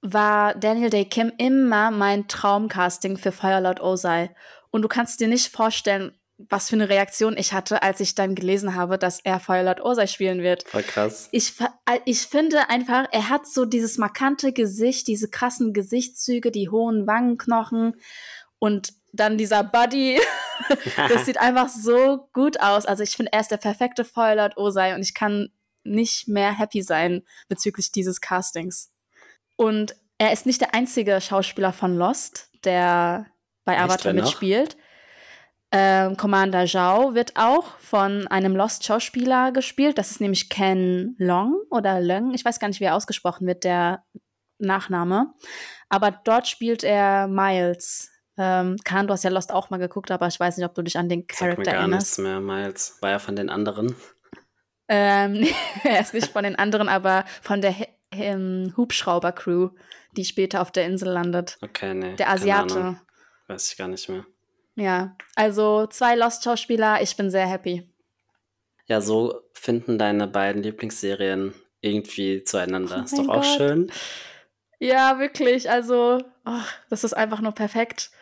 war 0.00 0.54
Daniel 0.54 0.90
Day 0.90 1.04
Kim 1.04 1.32
immer 1.38 1.90
mein 1.90 2.28
Traumcasting 2.28 3.16
für 3.16 3.32
Firelord 3.32 3.80
Ozai. 3.80 4.34
Und 4.70 4.82
du 4.82 4.88
kannst 4.88 5.18
dir 5.20 5.28
nicht 5.28 5.48
vorstellen, 5.48 6.12
was 6.38 6.70
für 6.70 6.76
eine 6.76 6.88
Reaktion 6.88 7.36
ich 7.36 7.52
hatte, 7.52 7.82
als 7.82 7.98
ich 7.98 8.14
dann 8.14 8.36
gelesen 8.36 8.76
habe, 8.76 8.96
dass 8.96 9.18
er 9.20 9.40
Firelord 9.40 9.80
Ozai 9.80 10.06
spielen 10.06 10.40
wird. 10.40 10.66
Voll 10.68 10.84
krass. 10.84 11.28
Ich, 11.32 11.54
ich 12.04 12.20
finde 12.22 12.70
einfach, 12.70 13.06
er 13.10 13.28
hat 13.28 13.46
so 13.46 13.64
dieses 13.64 13.98
markante 13.98 14.52
Gesicht, 14.52 15.08
diese 15.08 15.28
krassen 15.28 15.72
Gesichtszüge, 15.72 16.52
die 16.52 16.68
hohen 16.68 17.08
Wangenknochen 17.08 17.96
und 18.60 18.92
dann 19.12 19.36
dieser 19.36 19.64
Buddy. 19.64 20.20
das 21.08 21.26
sieht 21.26 21.40
einfach 21.40 21.68
so 21.68 22.28
gut 22.32 22.60
aus. 22.60 22.86
Also 22.86 23.02
ich 23.02 23.16
finde, 23.16 23.32
er 23.32 23.40
ist 23.40 23.50
der 23.50 23.56
perfekte 23.56 24.04
Firelord 24.04 24.56
Ozai 24.56 24.94
und 24.94 25.02
ich 25.02 25.14
kann 25.14 25.50
nicht 25.82 26.28
mehr 26.28 26.56
happy 26.56 26.82
sein 26.82 27.24
bezüglich 27.48 27.90
dieses 27.90 28.20
Castings. 28.20 28.92
Und 29.56 29.96
er 30.18 30.32
ist 30.32 30.46
nicht 30.46 30.60
der 30.60 30.74
einzige 30.74 31.20
Schauspieler 31.20 31.72
von 31.72 31.96
Lost, 31.96 32.50
der 32.64 33.26
bei 33.64 33.78
Avatar 33.78 34.12
mitspielt. 34.12 34.76
Noch? 34.76 34.87
Ähm, 35.70 36.16
Commander 36.16 36.66
Zhao 36.66 37.14
wird 37.14 37.36
auch 37.36 37.78
von 37.78 38.26
einem 38.28 38.56
Lost-Schauspieler 38.56 39.52
gespielt. 39.52 39.98
Das 39.98 40.10
ist 40.10 40.20
nämlich 40.20 40.48
Ken 40.48 41.14
Long 41.18 41.56
oder 41.70 42.00
Leung. 42.00 42.32
Ich 42.32 42.44
weiß 42.44 42.58
gar 42.58 42.68
nicht, 42.68 42.80
wie 42.80 42.84
er 42.84 42.94
ausgesprochen 42.94 43.46
wird, 43.46 43.64
der 43.64 44.02
Nachname. 44.58 45.34
Aber 45.90 46.10
dort 46.10 46.48
spielt 46.48 46.84
er 46.84 47.28
Miles. 47.28 48.10
Ähm, 48.38 48.76
Khan, 48.84 49.06
du 49.06 49.12
hast 49.12 49.24
ja 49.24 49.30
Lost 49.30 49.52
auch 49.52 49.68
mal 49.68 49.78
geguckt, 49.78 50.10
aber 50.10 50.26
ich 50.28 50.38
weiß 50.40 50.56
nicht, 50.56 50.66
ob 50.66 50.74
du 50.74 50.82
dich 50.82 50.96
an 50.96 51.08
den 51.08 51.26
Charakter 51.26 51.56
Sag 51.56 51.58
mir 51.58 51.64
gar 51.64 51.74
erinnerst. 51.74 52.06
nichts 52.06 52.18
mehr, 52.18 52.40
Miles. 52.40 52.98
War 53.00 53.10
er 53.10 53.20
von 53.20 53.36
den 53.36 53.50
anderen? 53.50 53.94
Ähm, 54.88 55.46
er 55.84 56.00
ist 56.00 56.14
nicht 56.14 56.28
von 56.28 56.44
den 56.44 56.56
anderen, 56.56 56.88
aber 56.88 57.24
von 57.42 57.60
der 57.60 57.74
ähm, 58.12 58.72
Hubschrauber-Crew, 58.76 59.70
die 60.16 60.24
später 60.24 60.62
auf 60.62 60.70
der 60.70 60.86
Insel 60.86 61.10
landet. 61.10 61.58
Okay, 61.60 61.92
nee. 61.94 62.14
Der 62.16 62.30
Asiate. 62.30 63.00
Weiß 63.48 63.72
ich 63.72 63.76
gar 63.76 63.88
nicht 63.88 64.08
mehr. 64.08 64.24
Ja, 64.78 65.16
also 65.34 65.88
zwei 65.88 66.14
Lost-Schauspieler, 66.14 67.02
ich 67.02 67.16
bin 67.16 67.30
sehr 67.30 67.48
happy. 67.48 67.82
Ja, 68.86 69.00
so 69.00 69.40
finden 69.52 69.98
deine 69.98 70.28
beiden 70.28 70.62
Lieblingsserien 70.62 71.52
irgendwie 71.80 72.44
zueinander. 72.44 72.98
Oh 73.00 73.04
ist 73.04 73.18
doch 73.18 73.26
Gott. 73.26 73.36
auch 73.38 73.56
schön. 73.56 73.90
Ja, 74.78 75.18
wirklich. 75.18 75.68
Also, 75.68 76.22
oh, 76.46 76.62
das 76.90 77.02
ist 77.02 77.12
einfach 77.12 77.40
nur 77.40 77.50
perfekt. 77.52 78.12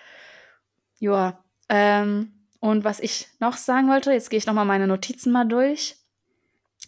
Ja. 0.99 1.45
Ähm, 1.69 2.33
und 2.61 2.85
was 2.85 3.01
ich 3.01 3.29
noch 3.39 3.59
sagen 3.59 3.91
wollte, 3.91 4.13
jetzt 4.13 4.31
gehe 4.31 4.39
ich 4.39 4.47
nochmal 4.47 4.65
meine 4.65 4.87
Notizen 4.87 5.33
mal 5.33 5.45
durch. 5.45 5.97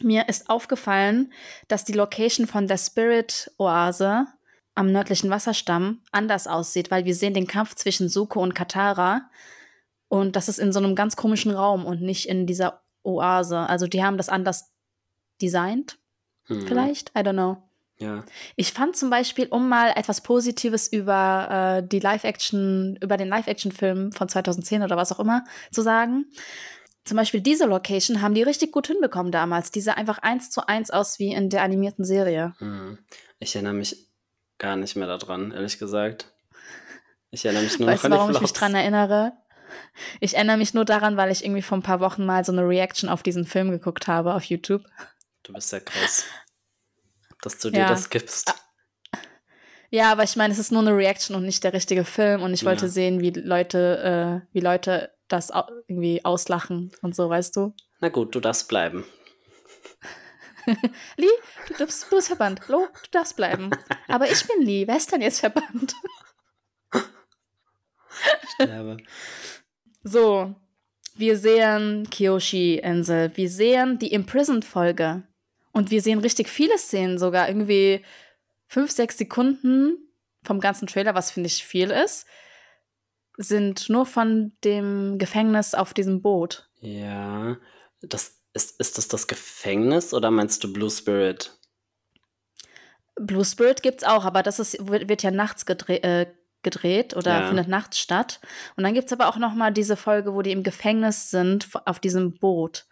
Mir 0.00 0.30
ist 0.30 0.48
aufgefallen, 0.48 1.30
dass 1.68 1.84
die 1.84 1.92
Location 1.92 2.46
von 2.46 2.68
der 2.68 2.78
Spirit 2.78 3.50
Oase 3.58 4.26
am 4.74 4.90
nördlichen 4.92 5.28
Wasserstamm 5.28 6.00
anders 6.10 6.46
aussieht, 6.46 6.90
weil 6.90 7.04
wir 7.04 7.14
sehen 7.14 7.34
den 7.34 7.46
Kampf 7.46 7.74
zwischen 7.74 8.08
Suko 8.08 8.40
und 8.40 8.54
Katara 8.54 9.28
und 10.08 10.36
das 10.36 10.48
ist 10.48 10.58
in 10.58 10.72
so 10.72 10.78
einem 10.78 10.94
ganz 10.94 11.16
komischen 11.16 11.52
Raum 11.52 11.84
und 11.84 12.02
nicht 12.02 12.28
in 12.28 12.46
dieser 12.46 12.82
Oase. 13.02 13.58
Also 13.58 13.86
die 13.86 14.02
haben 14.02 14.16
das 14.16 14.28
anders 14.28 14.72
designt. 15.40 15.98
Hm. 16.44 16.66
Vielleicht? 16.66 17.10
I 17.10 17.20
don't 17.20 17.32
know. 17.32 17.62
Ja. 17.98 18.24
Ich 18.54 18.72
fand 18.72 18.96
zum 18.96 19.10
Beispiel, 19.10 19.48
um 19.48 19.68
mal 19.68 19.92
etwas 19.96 20.20
Positives 20.20 20.86
über 20.86 21.80
äh, 21.82 21.86
die 21.86 21.98
Live-Action, 21.98 22.96
über 23.02 23.16
den 23.16 23.28
Live-Action-Film 23.28 24.12
von 24.12 24.28
2010 24.28 24.82
oder 24.82 24.96
was 24.96 25.10
auch 25.12 25.18
immer 25.18 25.44
zu 25.72 25.82
sagen. 25.82 26.26
Zum 27.04 27.16
Beispiel 27.16 27.40
diese 27.40 27.66
Location 27.66 28.22
haben 28.22 28.34
die 28.34 28.42
richtig 28.42 28.70
gut 28.70 28.86
hinbekommen 28.86 29.32
damals. 29.32 29.72
Diese 29.72 29.96
einfach 29.96 30.18
eins 30.18 30.50
zu 30.50 30.68
eins 30.68 30.90
aus 30.90 31.18
wie 31.18 31.32
in 31.32 31.50
der 31.50 31.62
animierten 31.62 32.04
Serie. 32.04 32.54
Hm. 32.58 32.98
Ich 33.40 33.56
erinnere 33.56 33.74
mich 33.74 34.08
gar 34.58 34.76
nicht 34.76 34.94
mehr 34.94 35.08
daran, 35.08 35.50
ehrlich 35.50 35.78
gesagt. 35.78 36.32
Ich 37.30 37.44
erinnere 37.44 37.64
mich 37.64 37.78
nur 37.78 37.88
weißt 37.88 38.04
noch 38.04 38.10
an 38.10 38.10
du, 38.10 38.18
warum 38.18 38.34
ich 38.34 38.40
mich 38.40 38.52
daran 38.52 38.74
erinnere? 38.74 39.32
Ich 40.20 40.34
erinnere 40.34 40.56
mich 40.56 40.74
nur 40.74 40.84
daran, 40.84 41.16
weil 41.16 41.30
ich 41.30 41.44
irgendwie 41.44 41.62
vor 41.62 41.78
ein 41.78 41.82
paar 41.82 42.00
Wochen 42.00 42.24
mal 42.24 42.44
so 42.44 42.52
eine 42.52 42.66
Reaction 42.66 43.08
auf 43.08 43.22
diesen 43.22 43.44
Film 43.44 43.70
geguckt 43.70 44.06
habe 44.06 44.34
auf 44.34 44.44
YouTube. 44.44 44.84
Du 45.42 45.52
bist 45.52 45.72
ja 45.72 45.80
krass, 45.80 46.24
dass 47.42 47.58
du 47.58 47.70
dir 47.70 47.80
ja. 47.80 47.88
das 47.88 48.10
gibst. 48.10 48.54
Ja, 49.90 50.12
aber 50.12 50.22
ich 50.22 50.36
meine, 50.36 50.52
es 50.52 50.58
ist 50.58 50.70
nur 50.70 50.82
eine 50.82 50.96
Reaction 50.96 51.34
und 51.34 51.44
nicht 51.44 51.64
der 51.64 51.72
richtige 51.72 52.04
Film 52.04 52.42
und 52.42 52.52
ich 52.52 52.64
wollte 52.64 52.86
ja. 52.86 52.92
sehen, 52.92 53.20
wie 53.20 53.30
Leute, 53.30 54.42
äh, 54.44 54.54
wie 54.54 54.60
Leute 54.60 55.14
das 55.28 55.50
irgendwie 55.86 56.24
auslachen 56.24 56.92
und 57.00 57.14
so, 57.14 57.30
weißt 57.30 57.56
du? 57.56 57.74
Na 58.00 58.08
gut, 58.08 58.34
du 58.34 58.40
darfst 58.40 58.68
bleiben. 58.68 59.04
Lee, 61.16 61.26
du, 61.68 61.74
darfst, 61.74 62.10
du 62.10 62.16
bist 62.16 62.28
verbannt. 62.28 62.60
Lo, 62.68 62.86
du 62.86 63.10
darfst 63.10 63.36
bleiben. 63.36 63.70
Aber 64.06 64.30
ich 64.30 64.46
bin 64.46 64.66
Lee. 64.66 64.86
Wer 64.86 64.96
ist 64.96 65.10
denn 65.10 65.22
jetzt 65.22 65.40
verbannt? 65.40 65.94
Sterbe. 68.54 68.98
So, 70.02 70.54
wir 71.14 71.36
sehen 71.36 72.08
Kyoshi-Insel, 72.10 73.32
wir 73.36 73.50
sehen 73.50 73.98
die 73.98 74.12
Imprisoned-Folge 74.12 75.24
und 75.72 75.90
wir 75.90 76.00
sehen 76.00 76.20
richtig 76.20 76.48
viele 76.48 76.78
Szenen, 76.78 77.18
sogar 77.18 77.48
irgendwie 77.48 78.04
fünf, 78.66 78.90
sechs 78.90 79.18
Sekunden 79.18 79.98
vom 80.42 80.60
ganzen 80.60 80.86
Trailer, 80.86 81.14
was 81.14 81.30
finde 81.30 81.48
ich 81.48 81.64
viel 81.64 81.90
ist, 81.90 82.26
sind 83.36 83.88
nur 83.88 84.06
von 84.06 84.52
dem 84.64 85.18
Gefängnis 85.18 85.74
auf 85.74 85.94
diesem 85.94 86.22
Boot. 86.22 86.68
Ja, 86.80 87.56
das 88.00 88.40
ist, 88.52 88.80
ist 88.80 88.98
das 88.98 89.08
das 89.08 89.26
Gefängnis 89.26 90.14
oder 90.14 90.30
meinst 90.30 90.62
du 90.64 90.72
Blue 90.72 90.90
Spirit? 90.90 91.58
Blue 93.16 93.44
Spirit 93.44 93.82
gibt's 93.82 94.04
auch, 94.04 94.24
aber 94.24 94.42
das 94.42 94.58
ist, 94.58 94.88
wird, 94.88 95.22
ja 95.22 95.30
nachts 95.30 95.66
gedreht, 95.66 96.04
äh, 96.04 96.26
gedreht 96.62 97.16
oder 97.16 97.40
ja. 97.40 97.46
findet 97.48 97.68
nachts 97.68 97.98
statt. 97.98 98.40
Und 98.76 98.84
dann 98.84 98.94
gibt 98.94 99.06
es 99.06 99.12
aber 99.12 99.28
auch 99.28 99.36
noch 99.36 99.54
mal 99.54 99.72
diese 99.72 99.96
Folge, 99.96 100.34
wo 100.34 100.42
die 100.42 100.52
im 100.52 100.62
Gefängnis 100.62 101.30
sind 101.30 101.68
auf 101.84 102.00
diesem 102.00 102.34
Boot. 102.38 102.86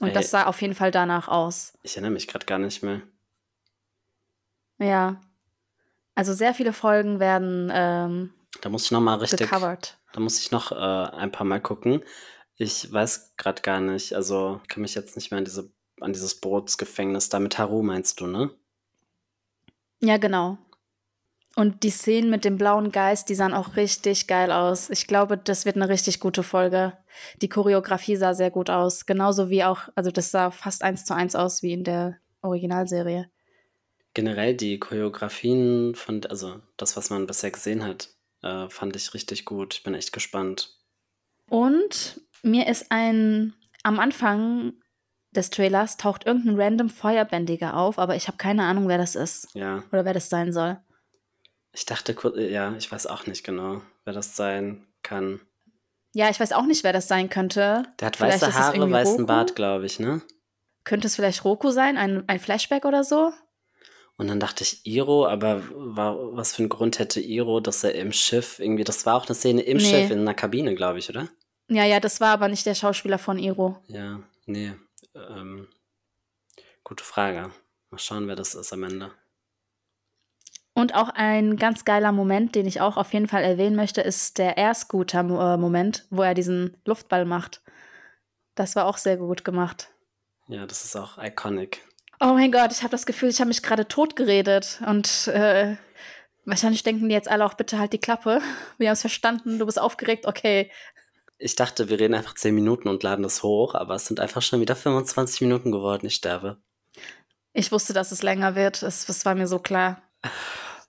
Und 0.00 0.08
Ey, 0.08 0.14
das 0.14 0.30
sah 0.30 0.46
auf 0.46 0.60
jeden 0.62 0.74
Fall 0.74 0.90
danach 0.90 1.28
aus. 1.28 1.74
Ich 1.82 1.92
erinnere 1.92 2.12
mich 2.12 2.26
gerade 2.26 2.46
gar 2.46 2.58
nicht 2.58 2.82
mehr. 2.82 3.02
Ja. 4.78 5.20
Also 6.14 6.32
sehr 6.32 6.54
viele 6.54 6.72
Folgen 6.72 7.20
werden 7.20 7.70
ähm, 7.72 8.34
Da 8.60 8.68
muss 8.68 8.84
ich 8.84 8.90
noch 8.90 9.00
mal 9.00 9.16
richtig 9.16 9.40
gecovert. 9.40 9.98
Da 10.12 10.20
muss 10.20 10.38
ich 10.38 10.50
noch 10.50 10.72
äh, 10.72 10.74
ein 10.74 11.32
paar 11.32 11.46
Mal 11.46 11.60
gucken. 11.60 12.02
Ich 12.56 12.92
weiß 12.92 13.34
gerade 13.36 13.62
gar 13.62 13.80
nicht, 13.80 14.14
also 14.14 14.60
ich 14.62 14.68
kann 14.68 14.82
mich 14.82 14.94
jetzt 14.94 15.16
nicht 15.16 15.30
mehr 15.30 15.38
an, 15.38 15.44
diese, 15.44 15.72
an 16.00 16.12
dieses 16.12 16.38
Bootsgefängnis 16.40 17.28
da 17.28 17.38
mit 17.38 17.58
Haru, 17.58 17.82
meinst 17.82 18.20
du, 18.20 18.26
ne? 18.26 18.50
Ja, 20.00 20.18
genau. 20.18 20.58
Und 21.54 21.82
die 21.82 21.90
Szenen 21.90 22.30
mit 22.30 22.44
dem 22.44 22.56
blauen 22.56 22.92
Geist, 22.92 23.28
die 23.28 23.34
sahen 23.34 23.52
auch 23.52 23.76
richtig 23.76 24.26
geil 24.26 24.50
aus. 24.50 24.88
Ich 24.88 25.06
glaube, 25.06 25.36
das 25.36 25.66
wird 25.66 25.76
eine 25.76 25.88
richtig 25.88 26.18
gute 26.18 26.42
Folge. 26.42 26.96
Die 27.42 27.48
Choreografie 27.48 28.16
sah 28.16 28.32
sehr 28.32 28.50
gut 28.50 28.70
aus. 28.70 29.04
Genauso 29.04 29.50
wie 29.50 29.64
auch, 29.64 29.88
also 29.94 30.10
das 30.10 30.30
sah 30.30 30.50
fast 30.50 30.82
eins 30.82 31.04
zu 31.04 31.14
eins 31.14 31.34
aus 31.34 31.62
wie 31.62 31.72
in 31.72 31.84
der 31.84 32.16
Originalserie. 32.40 33.30
Generell 34.14 34.54
die 34.54 34.78
Choreografien 34.78 35.94
von, 35.94 36.24
also 36.26 36.60
das, 36.76 36.96
was 36.96 37.10
man 37.10 37.26
bisher 37.26 37.50
gesehen 37.50 37.84
hat, 37.84 38.08
äh, 38.42 38.68
fand 38.68 38.96
ich 38.96 39.12
richtig 39.12 39.44
gut. 39.44 39.74
Ich 39.74 39.82
bin 39.82 39.94
echt 39.94 40.12
gespannt. 40.12 40.78
Und 41.48 42.20
mir 42.42 42.66
ist 42.66 42.86
ein, 42.90 43.54
am 43.82 43.98
Anfang 43.98 44.72
des 45.32 45.50
Trailers 45.50 45.96
taucht 45.96 46.26
irgendein 46.26 46.60
random 46.60 46.90
Feuerbändiger 46.90 47.76
auf, 47.76 47.98
aber 47.98 48.16
ich 48.16 48.26
habe 48.28 48.36
keine 48.36 48.64
Ahnung, 48.64 48.88
wer 48.88 48.98
das 48.98 49.16
ist. 49.16 49.48
Ja. 49.54 49.82
Oder 49.92 50.04
wer 50.04 50.14
das 50.14 50.28
sein 50.28 50.52
soll. 50.52 50.78
Ich 51.72 51.86
dachte 51.86 52.14
kurz, 52.14 52.36
ja, 52.38 52.74
ich 52.76 52.90
weiß 52.90 53.06
auch 53.06 53.26
nicht 53.26 53.44
genau, 53.44 53.82
wer 54.04 54.12
das 54.12 54.36
sein 54.36 54.86
kann. 55.02 55.40
Ja, 56.14 56.28
ich 56.28 56.38
weiß 56.38 56.52
auch 56.52 56.66
nicht, 56.66 56.84
wer 56.84 56.92
das 56.92 57.08
sein 57.08 57.30
könnte. 57.30 57.84
Der 57.98 58.06
hat 58.06 58.16
vielleicht 58.16 58.42
weiße 58.42 58.54
Haare, 58.54 58.90
weißen 58.90 59.14
Roku. 59.14 59.26
Bart, 59.26 59.56
glaube 59.56 59.86
ich, 59.86 59.98
ne? 59.98 60.20
Könnte 60.84 61.06
es 61.06 61.16
vielleicht 61.16 61.44
Roku 61.44 61.70
sein? 61.70 61.96
Ein, 61.96 62.28
ein 62.28 62.38
Flashback 62.38 62.84
oder 62.84 63.02
so? 63.02 63.32
Und 64.18 64.28
dann 64.28 64.40
dachte 64.40 64.62
ich 64.62 64.84
Iro, 64.86 65.26
aber 65.26 65.62
war, 65.70 66.36
was 66.36 66.54
für 66.54 66.60
einen 66.60 66.68
Grund 66.68 66.98
hätte 66.98 67.20
Iro, 67.20 67.60
dass 67.60 67.82
er 67.82 67.94
im 67.94 68.12
Schiff 68.12 68.58
irgendwie, 68.58 68.84
das 68.84 69.06
war 69.06 69.14
auch 69.16 69.26
eine 69.26 69.34
Szene 69.34 69.62
im 69.62 69.78
nee. 69.78 69.84
Schiff 69.84 70.10
in 70.10 70.20
einer 70.20 70.34
Kabine, 70.34 70.74
glaube 70.74 70.98
ich, 70.98 71.08
oder? 71.08 71.28
Ja, 71.68 71.84
ja, 71.84 71.98
das 71.98 72.20
war 72.20 72.28
aber 72.28 72.48
nicht 72.48 72.66
der 72.66 72.74
Schauspieler 72.74 73.18
von 73.18 73.38
Iro. 73.38 73.78
Ja, 73.88 74.20
nee. 74.44 74.74
Ähm, 75.14 75.68
gute 76.84 77.04
Frage. 77.04 77.50
Mal 77.90 77.98
schauen, 77.98 78.28
wer 78.28 78.36
das 78.36 78.54
ist 78.54 78.72
am 78.72 78.82
Ende. 78.82 79.10
Und 80.74 80.94
auch 80.94 81.10
ein 81.10 81.56
ganz 81.56 81.84
geiler 81.84 82.12
Moment, 82.12 82.54
den 82.54 82.66
ich 82.66 82.80
auch 82.80 82.96
auf 82.96 83.12
jeden 83.12 83.28
Fall 83.28 83.42
erwähnen 83.42 83.76
möchte, 83.76 84.00
ist 84.00 84.38
der 84.38 84.56
Air-Scooter-Moment, 84.56 86.06
wo 86.10 86.22
er 86.22 86.34
diesen 86.34 86.76
Luftball 86.86 87.26
macht. 87.26 87.62
Das 88.54 88.74
war 88.74 88.86
auch 88.86 88.96
sehr 88.96 89.18
gut 89.18 89.44
gemacht. 89.44 89.90
Ja, 90.48 90.66
das 90.66 90.84
ist 90.84 90.96
auch 90.96 91.18
iconic. 91.18 91.84
Oh 92.20 92.34
mein 92.34 92.52
Gott, 92.52 92.72
ich 92.72 92.82
habe 92.82 92.90
das 92.90 93.04
Gefühl, 93.04 93.28
ich 93.28 93.40
habe 93.40 93.48
mich 93.48 93.62
gerade 93.62 93.86
tot 93.86 94.16
geredet. 94.16 94.80
Und 94.86 95.28
äh, 95.28 95.76
wahrscheinlich 96.44 96.82
denken 96.82 97.08
die 97.08 97.14
jetzt 97.14 97.30
alle 97.30 97.44
auch, 97.44 97.54
bitte 97.54 97.78
halt 97.78 97.92
die 97.92 97.98
Klappe. 97.98 98.40
Wir 98.78 98.88
haben 98.88 98.94
es 98.94 99.00
verstanden, 99.02 99.58
du 99.58 99.66
bist 99.66 99.80
aufgeregt, 99.80 100.26
okay. 100.26 100.70
Ich 101.38 101.56
dachte, 101.56 101.88
wir 101.88 101.98
reden 101.98 102.14
einfach 102.14 102.36
10 102.36 102.54
Minuten 102.54 102.86
und 102.86 103.02
laden 103.02 103.24
das 103.24 103.42
hoch, 103.42 103.74
aber 103.74 103.96
es 103.96 104.06
sind 104.06 104.20
einfach 104.20 104.42
schon 104.42 104.60
wieder 104.60 104.76
25 104.76 105.40
Minuten 105.40 105.72
geworden. 105.72 106.06
Ich 106.06 106.14
sterbe. 106.14 106.62
Ich 107.52 107.72
wusste, 107.72 107.92
dass 107.92 108.12
es 108.12 108.22
länger 108.22 108.54
wird. 108.54 108.80
Es, 108.84 109.06
das 109.06 109.24
war 109.24 109.34
mir 109.34 109.48
so 109.48 109.58
klar. 109.58 110.00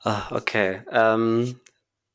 Ah, 0.05 0.23
okay. 0.31 0.81
Ähm, 0.91 1.59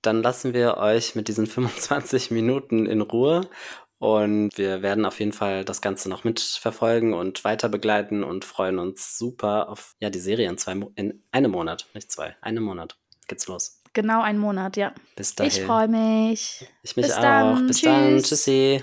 dann 0.03 0.23
lassen 0.23 0.53
wir 0.55 0.77
euch 0.77 1.15
mit 1.15 1.29
diesen 1.29 1.47
25 1.49 2.31
Minuten 2.31 2.87
in 2.87 3.01
Ruhe 3.01 3.49
und 3.99 4.57
wir 4.57 4.83
werden 4.83 5.05
auf 5.05 5.19
jeden 5.19 5.33
Fall 5.33 5.65
das 5.65 5.81
Ganze 5.81 6.09
noch 6.09 6.23
mitverfolgen 6.23 7.15
und 7.15 7.45
weiter 7.45 7.69
begleiten 7.69 8.23
und 8.23 8.45
freuen 8.45 8.79
uns 8.79 9.19
super 9.19 9.69
auf 9.69 9.97
ja, 10.01 10.11
die 10.11 10.21
Serie 10.21 10.49
in, 10.49 10.59
zwei 10.59 10.77
in 10.95 11.25
einem 11.33 11.51
Monat, 11.51 11.89
nicht 11.95 12.11
zwei, 12.13 12.37
einem 12.41 12.63
Monat 12.63 12.97
geht's 13.27 13.47
los. 13.47 13.81
Genau 13.93 14.23
einen 14.23 14.39
Monat, 14.39 14.77
ja. 14.77 14.95
Bis 15.17 15.35
dahin. 15.35 15.53
Ich 15.53 15.63
freue 15.63 15.89
mich. 15.89 16.67
Ich 16.83 16.97
mich 16.97 17.07
Bis 17.07 17.17
auch. 17.17 17.23
Dann. 17.23 17.67
Bis 17.67 17.79
Tschüss. 17.79 17.85
dann. 17.85 18.23
Tschüssi. 18.23 18.83